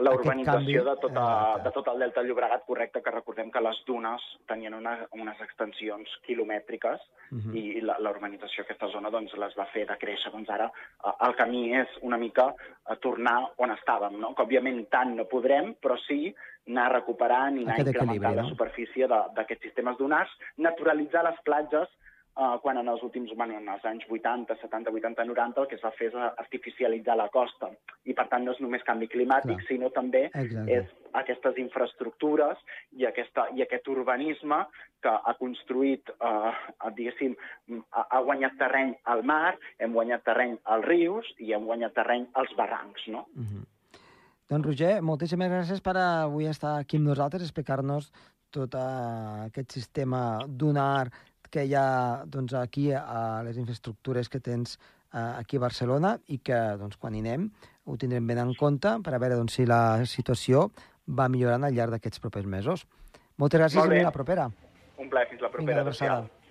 La 0.00 0.12
urbanització 0.14 0.54
canvi. 0.56 0.74
de, 0.74 0.94
tota, 1.02 1.22
Exacte. 1.24 1.62
de 1.66 1.70
tot 1.74 1.88
el 1.92 1.98
delta 2.00 2.20
del 2.22 2.30
Llobregat, 2.30 2.62
correcte, 2.66 3.02
que 3.02 3.10
recordem 3.12 3.50
que 3.52 3.60
les 3.60 3.80
dunes 3.86 4.22
tenien 4.48 4.74
una, 4.74 4.94
unes 5.12 5.40
extensions 5.40 6.08
quilomètriques 6.26 7.00
Mhm. 7.34 7.54
i 7.56 7.80
la, 7.80 7.96
la 7.98 8.10
urbanització 8.10 8.62
a 8.62 8.64
aquesta 8.64 8.88
zona 8.92 9.10
doncs, 9.10 9.32
les 9.40 9.54
va 9.58 9.64
fer 9.72 9.86
de 9.88 9.96
créixer. 9.98 10.30
Doncs 10.32 10.48
ara 10.50 10.66
eh, 10.70 11.12
el 11.26 11.34
camí 11.36 11.72
és 11.74 11.88
una 12.02 12.16
mica 12.18 12.54
a 12.84 12.96
tornar 12.96 13.38
on 13.58 13.70
estàvem, 13.74 14.18
no? 14.20 14.34
que 14.34 14.42
òbviament 14.42 14.84
tant 14.90 15.14
no 15.16 15.24
podrem, 15.26 15.74
però 15.82 15.96
sí 16.06 16.34
anar 16.68 16.92
recuperant 16.92 17.58
i 17.58 17.64
anar 17.64 17.74
Aquest 17.74 17.88
incrementant 17.88 18.16
equilibri, 18.16 18.36
la 18.36 18.42
no? 18.42 18.48
superfície 18.48 19.06
d'aquests 19.08 19.62
sistemes 19.68 19.98
dunars, 19.98 20.30
naturalitzar 20.56 21.24
les 21.24 21.40
platges 21.44 21.88
eh, 22.36 22.56
quan 22.62 22.78
en 22.78 22.88
els 22.88 23.02
últims, 23.02 23.32
bueno, 23.36 23.58
en 23.58 23.68
els 23.68 23.84
anys 23.84 24.04
80, 24.08 24.56
70, 24.60 24.90
80, 24.90 25.24
90, 25.24 25.62
el 25.62 25.68
que 25.70 25.78
es 25.78 25.84
va 25.84 25.92
fer 25.98 26.10
és 26.10 26.16
artificialitzar 26.24 27.16
la 27.18 27.28
costa. 27.34 27.70
I, 28.04 28.14
per 28.14 28.26
tant, 28.32 28.44
no 28.44 28.54
és 28.54 28.60
només 28.62 28.84
canvi 28.86 29.08
climàtic, 29.12 29.60
Clar. 29.60 29.68
sinó 29.68 29.90
també 29.94 30.26
Exacte. 30.32 30.80
és 30.80 30.90
aquestes 31.20 31.60
infraestructures 31.62 32.58
i, 32.98 33.06
aquesta, 33.06 33.48
i 33.54 33.62
aquest 33.62 33.88
urbanisme 33.92 34.64
que 35.04 35.12
ha 35.12 35.36
construït, 35.38 36.10
eh, 36.10 36.54
diguéssim, 36.96 37.36
ha, 37.92 38.06
ha 38.08 38.24
guanyat 38.24 38.58
terreny 38.58 38.96
al 39.12 39.22
mar, 39.22 39.54
hem 39.78 39.94
guanyat 39.94 40.24
terreny 40.26 40.58
als 40.64 40.88
rius 40.88 41.30
i 41.38 41.52
hem 41.52 41.68
guanyat 41.68 41.94
terreny 41.94 42.26
als 42.40 42.52
barrancs, 42.58 43.06
no? 43.08 43.26
Uh 43.36 43.44
-huh. 43.44 43.64
Doncs, 44.50 44.66
Roger, 44.66 45.00
moltíssimes 45.00 45.50
gràcies 45.50 45.80
per 45.80 45.96
avui 45.96 46.46
estar 46.46 46.78
aquí 46.78 46.98
amb 46.98 47.08
nosaltres, 47.08 47.42
explicar-nos 47.42 48.10
tot 48.50 48.74
uh, 48.74 49.46
aquest 49.48 49.72
sistema 49.72 50.44
dunar 50.46 51.10
que 51.54 51.64
hi 51.68 51.76
ha 51.78 52.24
doncs, 52.26 52.56
aquí 52.58 52.88
a 52.98 53.42
les 53.46 53.58
infraestructures 53.60 54.28
que 54.32 54.42
tens 54.42 54.74
uh, 55.14 55.38
aquí 55.38 55.60
a 55.60 55.62
Barcelona 55.62 56.16
i 56.34 56.40
que 56.42 56.58
doncs, 56.80 56.98
quan 56.98 57.14
hi 57.14 57.22
anem 57.22 57.48
ho 57.84 57.96
tindrem 58.00 58.26
ben 58.26 58.40
en 58.42 58.54
compte 58.58 58.96
per 59.04 59.14
a 59.14 59.20
veure 59.22 59.38
doncs, 59.38 59.58
si 59.60 59.66
la 59.68 60.02
situació 60.10 60.68
va 61.06 61.28
millorant 61.28 61.66
al 61.66 61.74
llarg 61.76 61.94
d'aquests 61.94 62.22
propers 62.22 62.48
mesos. 62.48 62.86
Moltes 63.38 63.60
gràcies 63.60 63.82
Molt 63.82 63.92
i 63.92 64.00
fins 64.00 64.08
la 64.08 64.14
propera. 64.14 64.48
Un 64.98 65.10
plaer, 65.12 65.28
fins 65.30 65.42
la 65.42 65.50
Vinga, 65.50 65.58
propera. 65.58 65.84
abraçada. 65.84 66.43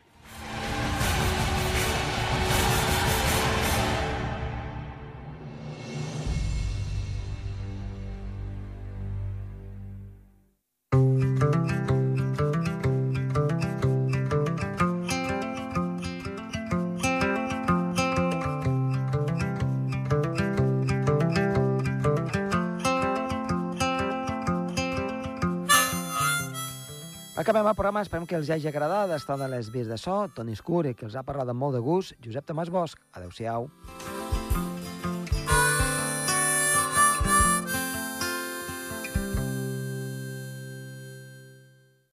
Acabem 27.54 27.70
el 27.70 27.76
programa, 27.78 28.02
esperem 28.02 28.24
que 28.26 28.34
els 28.34 28.48
hagi 28.50 28.66
agradat. 28.66 29.12
Estan 29.14 29.44
a 29.46 29.50
les 29.52 29.70
vies 29.70 29.86
de 29.86 29.94
so, 30.02 30.16
Toni 30.34 30.58
Escur, 30.58 30.88
i 30.90 30.96
que 30.98 31.06
els 31.06 31.14
ha 31.14 31.22
parlat 31.28 31.54
amb 31.54 31.62
molt 31.62 31.78
de 31.78 31.84
gust, 31.86 32.18
Josep 32.26 32.50
Tomàs 32.50 32.74
Bosch. 32.74 32.98
Adéu-siau. 33.14 33.70